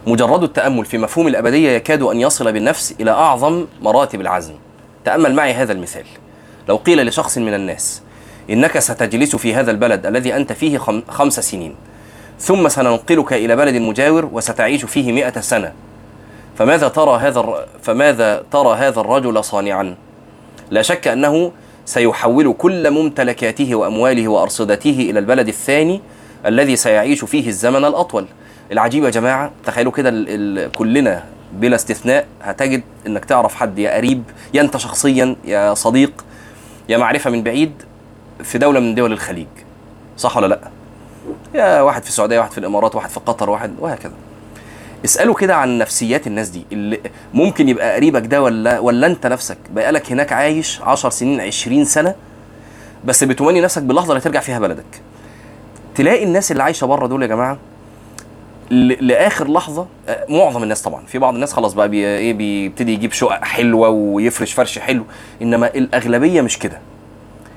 مجرد 0.07 0.43
التأمل 0.43 0.85
في 0.85 0.97
مفهوم 0.97 1.27
الأبدية 1.27 1.69
يكاد 1.71 2.01
أن 2.01 2.19
يصل 2.19 2.51
بالنفس 2.51 2.95
إلى 2.99 3.11
أعظم 3.11 3.65
مراتب 3.81 4.21
العزم. 4.21 4.53
تأمل 5.05 5.35
معي 5.35 5.53
هذا 5.53 5.73
المثال. 5.73 6.05
لو 6.69 6.75
قيل 6.75 7.07
لشخص 7.07 7.37
من 7.37 7.53
الناس 7.53 8.01
إنك 8.49 8.79
ستجلس 8.79 9.35
في 9.35 9.55
هذا 9.55 9.71
البلد 9.71 10.05
الذي 10.05 10.35
أنت 10.35 10.53
فيه 10.53 10.77
خم- 10.77 11.01
خمس 11.09 11.39
سنين. 11.39 11.75
ثم 12.39 12.67
سننقلك 12.67 13.33
إلى 13.33 13.55
بلد 13.55 13.75
مجاور 13.75 14.29
وستعيش 14.33 14.85
فيه 14.85 15.11
مئة 15.11 15.41
سنة. 15.41 15.73
فماذا 16.57 16.87
ترى 16.87 17.17
هذا 17.19 17.65
فماذا 17.83 18.43
ترى 18.51 18.75
هذا 18.77 18.99
الرجل 18.99 19.43
صانعا؟ 19.43 19.95
لا 20.71 20.81
شك 20.81 21.07
أنه 21.07 21.51
سيحول 21.85 22.53
كل 22.57 22.91
ممتلكاته 22.91 23.75
وأمواله 23.75 24.27
وأرصدته 24.27 25.07
إلى 25.09 25.19
البلد 25.19 25.47
الثاني 25.47 26.01
الذي 26.45 26.75
سيعيش 26.75 27.25
فيه 27.25 27.47
الزمن 27.47 27.85
الأطول. 27.85 28.25
العجيب 28.71 29.03
يا 29.03 29.09
جماعة 29.09 29.51
تخيلوا 29.65 29.91
كده 29.91 30.09
كلنا 30.75 31.23
بلا 31.53 31.75
استثناء 31.75 32.25
هتجد 32.41 32.81
إنك 33.07 33.25
تعرف 33.25 33.55
حد 33.55 33.79
يا 33.79 33.95
قريب 33.95 34.23
يا 34.53 34.61
أنت 34.61 34.77
شخصيا 34.77 35.35
يا 35.45 35.73
صديق 35.73 36.25
يا 36.89 36.97
معرفة 36.97 37.29
من 37.29 37.43
بعيد 37.43 37.71
في 38.43 38.57
دولة 38.57 38.79
من 38.79 38.95
دول 38.95 39.11
الخليج. 39.11 39.47
صح 40.17 40.37
ولا 40.37 40.47
لا؟ 40.47 40.59
يا 41.55 41.81
واحد 41.81 42.03
في 42.03 42.09
السعودية 42.09 42.39
واحد 42.39 42.51
في 42.51 42.57
الإمارات 42.57 42.95
واحد 42.95 43.09
في 43.09 43.19
قطر 43.19 43.49
واحد 43.49 43.73
وهكذا. 43.79 44.13
اسألوا 45.05 45.35
كده 45.35 45.55
عن 45.55 45.77
نفسيات 45.77 46.27
الناس 46.27 46.49
دي. 46.49 46.65
اللي 46.71 46.99
ممكن 47.33 47.69
يبقى 47.69 47.95
قريبك 47.95 48.25
ده 48.25 48.41
ولا 48.41 48.79
ولا 48.79 49.07
انت 49.07 49.27
نفسك 49.27 49.57
بقالك 49.69 50.11
هناك 50.11 50.33
عايش 50.33 50.81
10 50.81 51.09
سنين 51.09 51.41
20 51.41 51.85
سنة 51.85 52.15
بس 53.05 53.23
بتمني 53.23 53.61
نفسك 53.61 53.81
باللحظة 53.81 54.09
اللي 54.09 54.21
ترجع 54.21 54.39
فيها 54.39 54.59
بلدك. 54.59 55.01
تلاقي 55.95 56.23
الناس 56.23 56.51
اللي 56.51 56.63
عايشة 56.63 56.87
بره 56.87 57.07
دول 57.07 57.21
يا 57.21 57.27
جماعة 57.27 57.57
لآخر 58.71 59.51
لحظة 59.51 59.87
آه، 60.09 60.25
معظم 60.29 60.63
الناس 60.63 60.81
طبعا. 60.81 61.05
في 61.05 61.17
بعض 61.19 61.33
الناس 61.33 61.53
خلاص 61.53 61.73
بقى 61.73 61.89
بي 61.89 61.97
إيه 62.05 62.33
بيبتدي 62.33 62.93
يجيب 62.93 63.11
شقق 63.11 63.43
حلوة 63.43 63.89
ويفرش 63.89 64.53
فرش 64.53 64.79
حلو. 64.79 65.03
إنما 65.41 65.67
الأغلبية 65.67 66.41
مش 66.41 66.59
كده. 66.59 66.79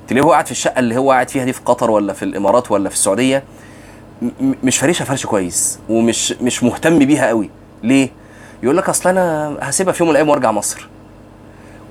تلاقيه 0.08 0.24
هو 0.26 0.32
قاعد 0.32 0.46
في 0.46 0.52
الشقة 0.52 0.78
اللي 0.78 0.96
هو 0.96 1.12
قاعد 1.12 1.28
فيها 1.28 1.44
دي 1.44 1.52
في 1.52 1.60
قطر 1.64 1.90
ولا 1.90 2.12
في 2.12 2.24
الإمارات 2.24 2.70
ولا 2.70 2.88
في 2.88 2.94
السعودية 2.94 3.44
مش 4.62 4.78
فارشها 4.78 5.04
فرش 5.04 5.26
كويس 5.26 5.78
ومش 5.88 6.32
مش 6.32 6.62
مهتم 6.62 6.98
بيها 6.98 7.26
قوي. 7.28 7.50
ليه؟ 7.82 8.08
يقول 8.62 8.76
لك 8.76 8.88
أصل 8.88 9.08
أنا 9.08 9.56
هسيبها 9.60 9.92
في 9.92 10.02
يوم 10.02 10.08
من 10.08 10.12
الأيام 10.12 10.28
وأرجع 10.28 10.52
مصر. 10.52 10.88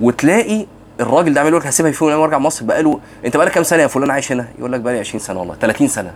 وتلاقي 0.02 0.66
الراجل 1.00 1.34
ده 1.34 1.42
عامل 1.42 1.56
لك 1.56 1.68
هسيبها 1.68 1.92
في 1.92 2.04
يوم 2.04 2.08
من 2.08 2.14
الأيام 2.16 2.22
وأرجع 2.22 2.38
مصر 2.46 2.66
بقاله 2.66 3.00
أنت 3.26 3.38
بقالك 3.38 3.52
كام 3.52 3.64
سنة 3.64 3.82
يا 3.82 3.88
فلان 3.88 4.12
عايش 4.12 4.32
هنا؟ 4.32 4.48
يقول 4.60 4.72
لك 4.72 4.80
بقالي 4.80 5.00
20 5.00 5.20
سنة 5.24 5.40
والله 5.40 5.56
30 5.56 5.88
سنة. 5.88 6.14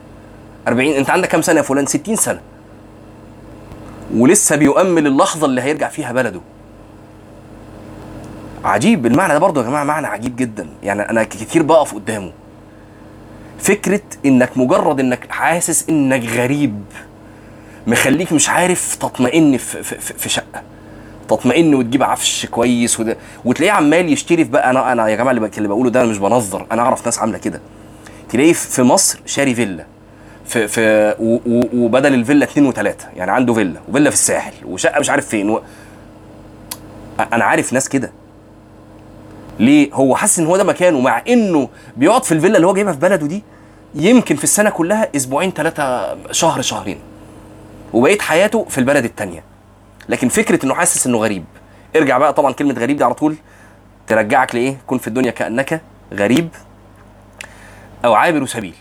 40 0.67 0.93
أنت 0.93 1.09
عندك 1.09 1.27
كام 1.29 1.41
سنة 1.41 1.57
يا 1.57 1.61
فلان؟ 1.61 1.85
60 1.85 2.15
سنة. 2.15 2.39
ولسه 4.15 4.55
بيؤمل 4.55 5.07
اللحظة 5.07 5.45
اللي 5.45 5.61
هيرجع 5.61 5.89
فيها 5.89 6.11
بلده. 6.11 6.41
عجيب. 8.67 9.05
المعنى 9.05 9.33
ده 9.33 9.39
برضه 9.39 9.61
يا 9.61 9.65
جماعة 9.67 9.83
معنى 9.83 10.07
عجيب 10.07 10.35
جدا. 10.35 10.67
يعني 10.83 11.01
أنا 11.09 11.23
كتير 11.23 11.63
بقف 11.63 11.93
قدامه. 11.95 12.31
فكرة 13.59 14.01
إنك 14.25 14.57
مجرد 14.57 14.99
إنك 14.99 15.31
حاسس 15.31 15.89
إنك 15.89 16.23
غريب 16.25 16.81
مخليك 17.87 18.33
مش 18.33 18.49
عارف 18.49 18.95
تطمئن 18.95 19.57
في, 19.57 19.83
في, 19.83 20.13
في 20.13 20.29
شقة. 20.29 20.61
تطمئن 21.29 21.75
وتجيب 21.75 22.03
عفش 22.03 22.45
كويس 22.45 22.99
وده 22.99 23.17
وتلاقيه 23.45 23.71
عمال 23.71 24.13
يشتري 24.13 24.45
في 24.45 24.51
بقى. 24.51 24.69
أنا 24.69 24.91
أنا 24.91 25.07
يا 25.07 25.15
جماعة 25.15 25.31
اللي, 25.31 25.47
بق- 25.47 25.57
اللي 25.57 25.67
بقوله 25.67 25.89
ده 25.89 26.01
أنا 26.01 26.09
مش 26.09 26.17
بنظر. 26.17 26.65
أنا 26.71 26.81
أعرف 26.81 27.05
ناس 27.05 27.19
عاملة 27.19 27.37
كده. 27.37 27.61
تلاقيه 28.29 28.53
في 28.53 28.81
مصر 28.83 29.19
شاري 29.25 29.55
فيلا. 29.55 29.85
في 30.45 30.67
في 30.67 31.15
وبدل 31.73 32.13
الفيلا 32.13 32.45
اتنين 32.45 32.65
وتلاتة. 32.67 33.05
يعني 33.15 33.31
عنده 33.31 33.53
فيلا 33.53 33.79
وفيلا 33.89 34.09
في 34.09 34.15
الساحل 34.15 34.53
وشقة 34.65 34.99
مش 34.99 35.09
عارف 35.09 35.27
فين 35.27 35.49
و... 35.49 35.61
أنا 37.33 37.45
عارف 37.45 37.73
ناس 37.73 37.89
كده. 37.89 38.11
ليه؟ 39.59 39.93
هو 39.93 40.15
حاسس 40.15 40.39
إن 40.39 40.45
هو 40.45 40.57
ده 40.57 40.63
مكانه 40.63 40.99
مع 40.99 41.23
إنه 41.27 41.69
بيقعد 41.97 42.23
في 42.23 42.31
الفيلا 42.31 42.55
اللي 42.55 42.67
هو 42.67 42.73
جايبها 42.73 42.93
في 42.93 42.99
بلده 42.99 43.27
دي 43.27 43.43
يمكن 43.95 44.35
في 44.35 44.43
السنة 44.43 44.69
كلها 44.69 45.09
أسبوعين 45.15 45.51
ثلاثة 45.51 46.17
شهر 46.31 46.61
شهرين. 46.61 46.99
وبقيت 47.93 48.21
حياته 48.21 48.65
في 48.69 48.77
البلد 48.77 49.05
التانية. 49.05 49.43
لكن 50.09 50.29
فكرة 50.29 50.65
إنه 50.65 50.73
حاسس 50.73 51.07
إنه 51.07 51.17
غريب. 51.17 51.43
ارجع 51.95 52.17
بقى 52.17 52.33
طبعا 52.33 52.51
كلمة 52.51 52.73
غريب 52.73 52.97
دي 52.97 53.03
على 53.03 53.13
طول 53.13 53.35
ترجعك 54.07 54.55
لإيه؟ 54.55 54.77
كن 54.87 54.97
في 54.97 55.07
الدنيا 55.07 55.31
كأنك 55.31 55.81
غريب 56.13 56.49
أو 58.05 58.13
عابر 58.13 58.45
سبيل. 58.45 58.75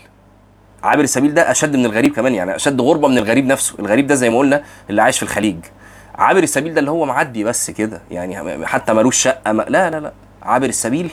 عابر 0.83 1.03
السبيل 1.03 1.33
ده 1.33 1.51
أشد 1.51 1.75
من 1.75 1.85
الغريب 1.85 2.13
كمان 2.13 2.33
يعني 2.33 2.55
أشد 2.55 2.81
غربة 2.81 3.07
من 3.07 3.17
الغريب 3.17 3.45
نفسه. 3.45 3.75
الغريب 3.79 4.07
ده 4.07 4.15
زي 4.15 4.29
ما 4.29 4.37
قلنا 4.37 4.63
اللي 4.89 5.01
عايش 5.01 5.17
في 5.17 5.23
الخليج. 5.23 5.57
عابر 6.15 6.43
السبيل 6.43 6.73
ده 6.73 6.79
اللي 6.79 6.91
هو 6.91 7.05
معدي 7.05 7.43
بس 7.43 7.71
كده 7.71 8.01
يعني 8.11 8.65
حتى 8.67 8.93
ملوش 8.93 9.17
شقة 9.17 9.51
ما 9.51 9.63
لا 9.69 9.89
لا 9.89 9.99
لا. 9.99 10.11
عابر 10.47 10.69
السبيل 10.69 11.09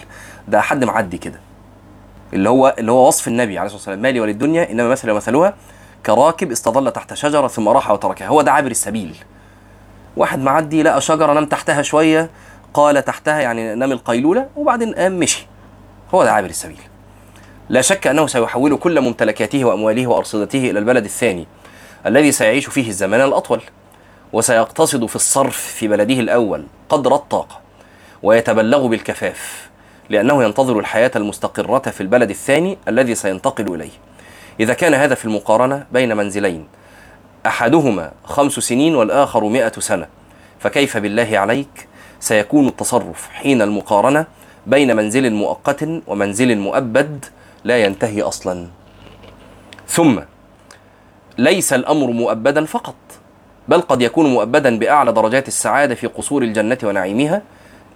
ده 0.49 0.61
حد 0.61 0.85
معدي 0.85 1.19
كده. 1.19 1.41
اللي 2.33 2.49
هو 2.49 2.75
اللي 2.79 2.93
هو 2.93 3.09
وصف 3.09 3.29
النبي 3.29 3.59
عليه 3.59 3.67
الصلاة 3.67 3.79
والسلام 3.79 4.03
مالي 4.03 4.21
وللدنيا 4.21 4.71
إنما 4.71 4.89
مثل 4.89 5.13
مثلها 5.13 5.55
كراكب 6.07 6.51
استظل 6.51 6.91
تحت 6.91 7.15
شجرة 7.15 7.49
ثم 7.49 7.69
راح 7.69 7.91
وتركها 7.91 8.29
هو 8.29 8.43
ده 8.43 8.53
عابر 8.53 8.71
السبيل. 8.71 9.17
واحد 10.17 10.39
معدي 10.39 10.83
لقى 10.83 11.01
شجرة 11.01 11.33
نام 11.33 11.47
تحتها 11.47 11.83
شوية 11.83 12.31
قال 12.75 13.05
تحتها 13.05 13.41
يعني 13.41 13.75
نام 13.75 13.93
القيلولة 13.93 14.49
وبعدين 14.57 14.95
قام 14.95 15.19
مشي. 15.19 15.47
هو 16.15 16.25
ده 16.25 16.33
عابر 16.33 16.51
السبيل. 16.51 16.81
لا 17.69 17.81
شك 17.81 18.07
أنه 18.07 18.27
سيحول 18.27 18.77
كل 18.77 19.01
ممتلكاته 19.01 19.65
وأمواله 19.65 20.07
وأرصدته 20.07 20.71
إلى 20.71 20.79
البلد 20.79 21.05
الثاني 21.05 21.47
الذي 22.07 22.33
سيعيش 22.33 22.67
فيه 22.67 22.89
الزمان 22.89 23.21
الأطول 23.21 23.61
وسيقتصد 24.33 25.07
في 25.07 25.17
الصرف 25.17 25.57
في 25.57 25.89
بلده 25.89 26.15
الأول 26.15 26.67
قدر 26.89 27.15
الطاقة. 27.15 27.64
ويتبلغ 28.25 28.87
بالكفاف 28.87 29.69
لأنه 30.11 30.45
ينتظر 30.45 30.79
الحياة 30.79 31.11
المستقرة 31.17 31.91
في 31.91 32.01
البلد 32.01 32.31
الثاني 32.31 32.79
الذي 32.89 33.15
سينتقل 33.15 33.75
إليه. 33.75 33.91
إذا 34.61 34.75
كان 34.75 34.95
هذا 34.95 35.15
في 35.15 35.25
المقارنة 35.25 35.87
بين 35.93 36.17
منزلين 36.17 36.67
أحدهما 37.47 38.13
خمس 38.25 38.53
سنين 38.53 38.95
والآخر 38.95 39.45
مئة 39.45 39.81
سنة 39.81 40.07
فكيف 40.59 40.97
بالله 40.97 41.39
عليك؟ 41.39 41.89
سيكون 42.21 42.69
التصرف 42.69 43.29
حين 43.33 43.63
المقارنة 43.63 44.27
بين 44.67 44.97
منزل 44.97 45.33
مؤقت 45.33 45.89
ومنزل 46.07 46.59
مؤبد 46.59 47.25
لا 47.65 47.85
ينتهي 47.85 48.23
أصلا. 48.23 48.67
ثم 49.89 50.21
ليس 51.39 51.73
الأمر 51.73 52.07
مؤبدا 52.07 52.65
فقط 52.65 52.95
بل 53.69 53.81
قد 53.81 54.03
يكون 54.03 54.27
مؤبدا 54.27 54.79
بأعلى 54.79 55.13
درجات 55.13 55.49
السعادة 55.49 55.95
في 55.95 56.07
قصور 56.07 56.43
الجنة 56.43 56.79
ونعيمها 56.83 57.43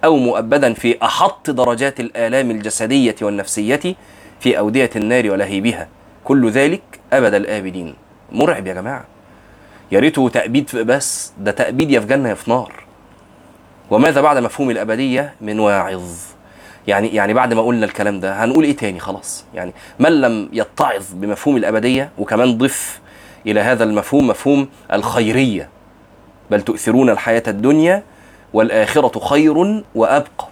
أو 0.03 0.17
مؤبدا 0.17 0.73
في 0.73 0.97
أحط 1.03 1.49
درجات 1.49 1.99
الآلام 1.99 2.51
الجسدية 2.51 3.15
والنفسية 3.21 3.95
في 4.39 4.57
أودية 4.59 4.89
النار 4.95 5.31
ولهيبها. 5.31 5.87
كل 6.23 6.49
ذلك 6.49 6.81
أبد 7.13 7.33
الآبدين. 7.33 7.95
مرعب 8.31 8.67
يا 8.67 8.73
جماعة. 8.73 9.05
يا 9.91 9.99
ريته 9.99 10.29
تأبيد 10.29 10.75
بس 10.75 11.33
ده 11.37 11.51
تأبيد 11.51 11.91
يا 11.91 11.99
في 11.99 12.07
جنة 12.07 12.29
يا 12.29 12.33
في 12.33 12.51
نار. 12.51 12.73
وماذا 13.89 14.21
بعد 14.21 14.37
مفهوم 14.37 14.69
الأبدية؟ 14.69 15.33
من 15.41 15.59
واعظ. 15.59 16.11
يعني 16.87 17.07
يعني 17.15 17.33
بعد 17.33 17.53
ما 17.53 17.61
قلنا 17.61 17.85
الكلام 17.85 18.19
ده 18.19 18.43
هنقول 18.43 18.63
إيه 18.63 18.75
تاني؟ 18.75 18.99
خلاص. 18.99 19.45
يعني 19.53 19.73
من 19.99 20.21
لم 20.21 20.49
يتعظ 20.53 21.05
بمفهوم 21.13 21.57
الأبدية؟ 21.57 22.09
وكمان 22.17 22.57
ضف 22.57 22.99
إلى 23.47 23.59
هذا 23.59 23.83
المفهوم 23.83 24.27
مفهوم 24.27 24.69
الخيرية. 24.93 25.69
بل 26.51 26.61
تؤثرون 26.61 27.09
الحياة 27.09 27.43
الدنيا 27.47 28.03
والآخرة 28.53 29.19
خير 29.19 29.83
وأبقى. 29.95 30.47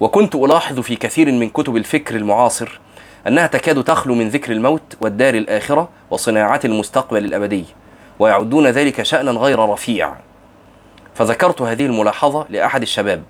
وكنت 0.00 0.34
ألاحظ 0.34 0.80
في 0.80 0.96
كثير 0.96 1.32
من 1.32 1.48
كتب 1.48 1.76
الفكر 1.76 2.16
المعاصر 2.16 2.80
أنها 3.26 3.46
تكاد 3.46 3.84
تخلو 3.84 4.14
من 4.14 4.28
ذكر 4.28 4.52
الموت 4.52 4.96
والدار 5.00 5.34
الآخرة 5.34 5.88
وصناعات 6.10 6.64
المستقبل 6.64 7.24
الأبدي 7.24 7.64
ويعدون 8.18 8.66
ذلك 8.66 9.02
شأنا 9.02 9.30
غير 9.30 9.58
رفيع. 9.58 10.12
فذكرت 11.14 11.62
هذه 11.62 11.86
الملاحظة 11.86 12.46
لأحد 12.50 12.82
الشباب 12.82 13.22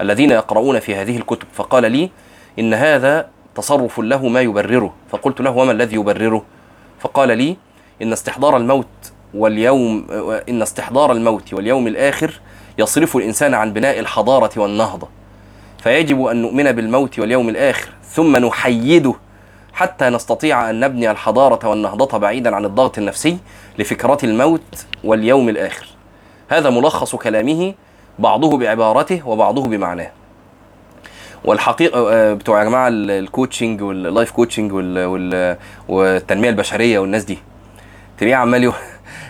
الذين 0.00 0.30
يقرؤون 0.30 0.80
في 0.80 0.94
هذه 0.94 1.16
الكتب 1.16 1.46
فقال 1.52 1.92
لي 1.92 2.10
إن 2.58 2.74
هذا 2.74 3.28
تصرف 3.54 4.00
له 4.00 4.28
ما 4.28 4.40
يبرره. 4.40 4.94
فقلت 5.10 5.40
له 5.40 5.50
وما 5.50 5.72
الذي 5.72 5.96
يبرره؟ 5.96 6.44
فقال 7.00 7.38
لي 7.38 7.56
إن 8.02 8.12
استحضار 8.12 8.56
الموت 8.56 8.86
واليوم 9.34 10.06
إن 10.48 10.62
استحضار 10.62 11.12
الموت 11.12 11.54
واليوم 11.54 11.86
الآخر 11.86 12.40
يصرف 12.78 13.16
الإنسان 13.16 13.54
عن 13.54 13.72
بناء 13.72 13.98
الحضارة 14.00 14.50
والنهضة. 14.60 15.08
فيجب 15.82 16.24
أن 16.24 16.42
نؤمن 16.42 16.72
بالموت 16.72 17.18
واليوم 17.18 17.48
الآخر 17.48 17.88
ثم 18.10 18.36
نحيده 18.36 19.14
حتى 19.72 20.08
نستطيع 20.08 20.70
أن 20.70 20.80
نبني 20.80 21.10
الحضارة 21.10 21.68
والنهضة 21.68 22.18
بعيدا 22.18 22.56
عن 22.56 22.64
الضغط 22.64 22.98
النفسي 22.98 23.38
لفكرة 23.78 24.18
الموت 24.24 24.86
واليوم 25.04 25.48
الآخر. 25.48 25.86
هذا 26.48 26.70
ملخص 26.70 27.16
كلامه 27.16 27.74
بعضه 28.18 28.58
بعبارته 28.58 29.28
وبعضه 29.28 29.62
بمعناه. 29.62 30.10
والحقيقة 31.44 32.12
آه، 32.12 32.34
بتوع 32.34 32.58
يا 32.58 32.64
جماعة 32.64 32.88
ال 32.92 33.02
coaching 33.02 33.82
وال 33.82 33.98
life 33.98 34.30
coaching 34.30 34.72
والتنمية 35.88 36.48
البشرية 36.50 36.98
والناس 36.98 37.24
دي 37.24 37.38
تلاقيه 38.18 38.36
عمال 38.36 38.72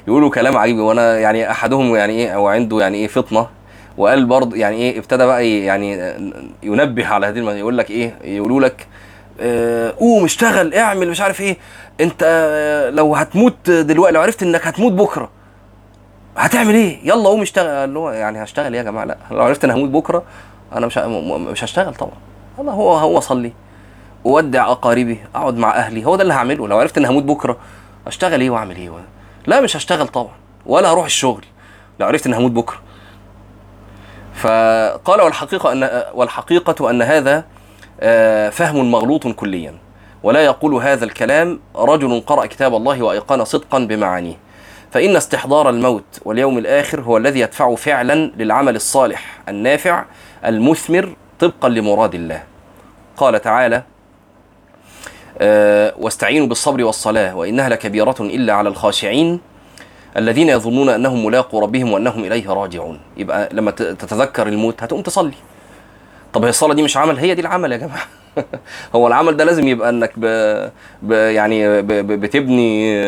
يقولوا 0.08 0.30
كلام 0.30 0.56
عجيب. 0.56 0.78
وأنا 0.78 1.18
يعني 1.18 1.50
احدهم 1.50 1.96
يعني 1.96 2.12
إيه 2.12 2.30
أو 2.30 2.48
عنده 2.48 2.80
يعني 2.80 2.98
إيه 2.98 3.06
فطنة 3.06 3.46
وقال 3.96 4.26
برضه 4.26 4.56
يعني 4.56 4.76
إيه 4.76 4.98
ابتدى 4.98 5.26
بقى 5.26 5.48
يعني 5.48 6.14
ينبه 6.62 7.06
على 7.06 7.26
هذه 7.26 7.38
يقول 7.38 7.78
لك 7.78 7.90
إيه 7.90 8.14
يقولوا 8.24 8.60
لك 8.60 8.86
آه، 9.40 9.90
قوم 9.90 10.24
اشتغل 10.24 10.74
اعمل 10.74 11.10
مش 11.10 11.20
عارف 11.20 11.40
إيه. 11.40 11.56
انت 12.00 12.22
آه، 12.24 12.90
لو 12.90 13.14
هتموت 13.14 13.70
دلوقتي 13.70 14.14
لو 14.14 14.20
عرفت 14.20 14.42
انك 14.42 14.66
هتموت 14.66 14.92
بكرة 14.92 15.30
هتعمل 16.36 16.74
إيه؟ 16.74 16.98
يلا 17.04 17.28
قوم 17.28 17.42
اشتغل. 17.42 17.66
اللي 17.66 17.98
هو 17.98 18.10
يعني 18.10 18.42
هشتغل 18.42 18.72
إيه 18.72 18.78
يا 18.78 18.84
جماعة؟ 18.84 19.04
لا 19.04 19.16
لو 19.30 19.42
عرفت 19.42 19.64
إن 19.64 19.70
هموت 19.70 19.88
بكرة 19.88 20.22
أنا 20.72 20.86
مش 20.86 20.98
مش 20.98 21.64
هشتغل 21.64 21.94
طبعا. 21.94 22.12
الله 22.58 22.72
هو 22.72 22.94
هو 22.94 23.18
اصلي 23.18 23.52
اودع 24.26 24.70
أقاربي 24.72 25.18
أقعد 25.34 25.56
مع 25.56 25.76
أهلي. 25.76 26.04
هو 26.06 26.16
ده 26.16 26.22
اللي 26.22 26.34
هعمله. 26.34 26.68
لو 26.68 26.78
عرفت 26.78 26.98
إن 26.98 27.04
هموت 27.06 27.22
بكرة 27.22 27.56
اشتغل 28.06 28.40
إيه 28.40 28.50
وأعمل 28.50 28.76
إيه؟ 28.76 28.90
لا 29.46 29.61
مش 29.61 29.76
هشتغل 29.76 30.09
طبعا 30.09 30.33
ولا 30.66 30.92
هروح 30.92 31.04
الشغل. 31.04 31.44
لو 32.00 32.07
عرفت 32.07 32.26
ان 32.26 32.35
هموت 32.35 32.50
بكرة. 32.50 32.78
فقال 34.35 35.20
والحقيقة 35.20 35.72
أن 35.72 36.02
والحقيقة 36.14 36.90
أن 36.90 37.02
هذا 37.02 37.44
آه، 38.00 38.50
فهم 38.50 38.90
مغلوط 38.90 39.26
كليا. 39.26 39.74
ولا 40.22 40.44
يقول 40.44 40.74
هذا 40.74 41.04
الكلام 41.04 41.61
رجل 41.76 42.22
قرأ 42.26 42.46
كتاب 42.46 42.74
الله 42.74 43.02
وأيقن 43.02 43.44
صدقا 43.44 43.78
بمعانيه. 43.78 44.37
فإن 44.90 45.16
استحضار 45.16 45.70
الموت 45.70 46.20
واليوم 46.24 46.59
الآخر 46.59 47.00
هو 47.00 47.16
الذي 47.16 47.40
يدفع 47.40 47.74
فعلا 47.74 48.14
للعمل 48.37 48.76
الصالح 48.76 49.40
النافع 49.48 50.04
المثمر 50.44 51.16
طبقا 51.40 51.68
لمراد 51.68 52.14
الله. 52.14 52.42
قال 53.16 53.42
تعالى 53.42 53.83
واستعينوا 55.98 56.46
بالصبر 56.46 56.84
والصلاة 56.84 57.36
وإنها 57.36 57.68
لكبيرة 57.68 58.16
إلا 58.20 58.52
على 58.52 58.68
الخاشعين 58.68 59.40
الذين 60.16 60.48
يظنون 60.48 60.88
أنهم 60.88 61.26
ملاقوا 61.26 61.60
ربهم 61.60 61.92
وأنهم 61.92 62.24
إليه 62.24 62.50
راجعون. 62.50 63.00
يبقى 63.16 63.48
لما 63.52 63.70
تتذكر 63.70 64.46
الموت 64.48 64.82
هتقوم 64.82 65.02
تصلي. 65.02 65.34
طب 66.32 66.44
هي 66.44 66.50
الصلاة 66.50 66.74
دي 66.74 66.82
مش 66.82 66.96
عمل؟ 66.96 67.18
هي 67.18 67.34
دي 67.34 67.40
العمل 67.40 67.72
يا 67.72 67.76
جماعة. 67.76 68.06
هو 68.94 69.06
العمل 69.06 69.36
ده 69.36 69.44
لازم 69.44 69.68
يبقى 69.68 69.90
إنك 69.90 70.12
ب... 70.16 70.24
ب... 71.02 71.12
يعني 71.12 71.82
ب... 71.82 71.86
ب... 71.86 72.20
بتبني 72.20 73.02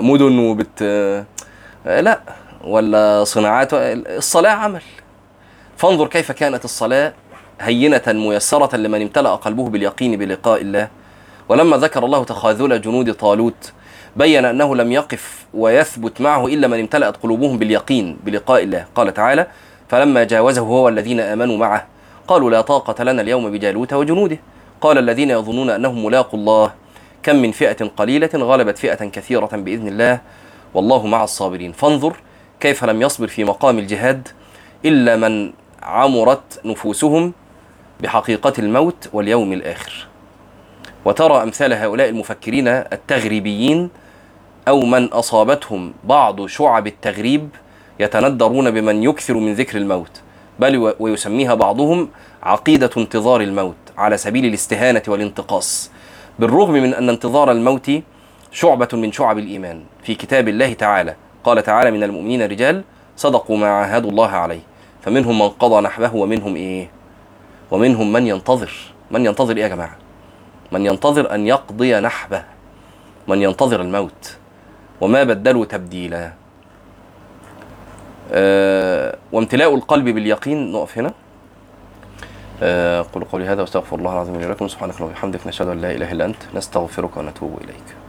مدن 0.00 0.38
وبت 0.38 0.82
لا 1.86 2.20
ولا 2.64 3.24
صناعات 3.24 3.68
الصلاة 3.72 4.50
عمل. 4.50 4.82
فانظر 5.76 6.06
كيف 6.06 6.32
كانت 6.32 6.64
الصلاة 6.64 7.12
هينة 7.60 8.02
ميسرة 8.06 8.76
لمن 8.76 9.02
امتلأ 9.02 9.34
قلبه 9.34 9.68
باليقين 9.68 10.16
بلقاء 10.16 10.60
الله. 10.60 10.88
ولما 11.48 11.76
ذكر 11.76 12.04
الله 12.04 12.24
تخاذل 12.24 12.80
جنود 12.80 13.14
طالوت 13.14 13.72
بين 14.16 14.44
أنه 14.44 14.76
لم 14.76 14.92
يقف 14.92 15.46
ويثبت 15.54 16.20
معه 16.20 16.46
إلا 16.46 16.68
من 16.68 16.80
امتلأت 16.80 17.16
قلوبهم 17.16 17.58
باليقين 17.58 18.16
بلقاء 18.24 18.62
الله. 18.62 18.86
قال 18.94 19.14
تعالى 19.14 19.46
فلما 19.88 20.24
جاوزه 20.24 20.60
هو 20.60 20.84
والذين 20.84 21.20
آمنوا 21.20 21.56
معه 21.56 21.86
قالوا 22.28 22.50
لا 22.50 22.60
طاقة 22.60 23.04
لنا 23.04 23.22
اليوم 23.22 23.50
بجالوت 23.50 23.92
وجنوده 23.92 24.38
قال 24.80 24.98
الذين 24.98 25.30
يظنون 25.30 25.70
أنهم 25.70 26.04
ملاقوا 26.04 26.38
الله 26.38 26.72
كم 27.22 27.36
من 27.36 27.52
فئة 27.52 27.86
قليلة 27.96 28.30
غلبت 28.34 28.78
فئة 28.78 29.04
كثيرة 29.04 29.50
بإذن 29.52 29.88
الله 29.88 30.20
والله 30.74 31.06
مع 31.06 31.24
الصابرين 31.24 31.72
فانظر 31.72 32.16
كيف 32.60 32.84
لم 32.84 33.02
يصبر 33.02 33.26
في 33.26 33.44
مقام 33.44 33.78
الجهاد 33.78 34.28
إلا 34.84 35.16
من 35.16 35.52
عمرت 35.82 36.60
نفوسهم 36.64 37.32
بحقيقة 38.00 38.52
الموت 38.58 39.08
واليوم 39.12 39.52
الآخر. 39.52 40.06
وترى 41.08 41.42
أمثال 41.42 41.72
هؤلاء 41.72 42.08
المفكرين 42.08 42.68
التغريبيين 42.68 43.90
أو 44.68 44.80
من 44.80 45.04
أصابتهم 45.04 45.92
بعض 46.04 46.46
شعب 46.46 46.86
التغريب 46.86 47.48
يتندرون 48.00 48.70
بمن 48.70 49.02
يكثر 49.02 49.34
من 49.34 49.54
ذكر 49.54 49.78
الموت 49.78 50.20
بل 50.58 50.94
ويسميها 51.00 51.54
بعضهم 51.54 52.08
عقيدة 52.42 52.90
انتظار 52.96 53.40
الموت 53.40 53.76
على 53.98 54.16
سبيل 54.16 54.46
الاستهانة 54.46 55.02
والانتقاص. 55.08 55.90
بالرغم 56.38 56.72
من 56.72 56.94
أن 56.94 57.08
انتظار 57.08 57.50
الموت 57.50 57.90
شعبة 58.52 58.88
من 58.92 59.12
شعب 59.12 59.38
الإيمان 59.38 59.82
في 60.02 60.14
كتاب 60.14 60.48
الله 60.48 60.72
تعالى 60.72 61.14
قال 61.44 61.62
تعالى 61.62 61.90
من 61.90 62.02
المؤمنين 62.02 62.42
رجال 62.42 62.84
صدقوا 63.16 63.56
ما 63.56 63.68
عاهدوا 63.68 64.10
الله 64.10 64.30
عليه 64.30 64.62
فمنهم 65.02 65.38
من 65.38 65.48
قضى 65.48 65.80
نحبه 65.80 66.14
ومنهم 66.16 66.56
إيه؟ 66.56 66.90
ومنهم 67.70 68.12
من 68.12 68.26
ينتظر 68.26 68.72
من 69.10 69.26
ينتظر 69.26 69.56
إيه 69.56 69.62
يا 69.62 69.68
جماعة؟ 69.68 70.07
من 70.72 70.86
ينتظر 70.86 71.34
أن 71.34 71.46
يقضي 71.46 72.00
نحبه 72.00 72.42
من 73.28 73.42
ينتظر 73.42 73.80
الموت 73.80 74.36
وما 75.00 75.24
بدلوا 75.24 75.64
تبديلا. 75.64 76.32
أه 78.32 79.18
وامتلاء 79.32 79.74
القلب 79.74 80.04
باليقين 80.04 80.72
نقف 80.72 80.98
هنا. 80.98 81.12
أه 82.62 83.06
قولوا 83.12 83.28
قولي 83.32 83.46
هذا 83.46 83.60
وأستغفر 83.60 83.96
الله 83.96 84.12
العظيم 84.12 84.36
لي 84.36 84.46
ولكم 84.46 84.68
سبحانك 84.68 84.94
اللهم 84.94 85.10
وبحمدك 85.10 85.46
نشهد 85.46 85.68
أن 85.68 85.80
لا 85.80 85.90
إله 85.90 86.12
إلا 86.12 86.24
أنت 86.24 86.42
نستغفرك 86.54 87.16
ونتوب 87.16 87.58
إليك. 87.64 87.88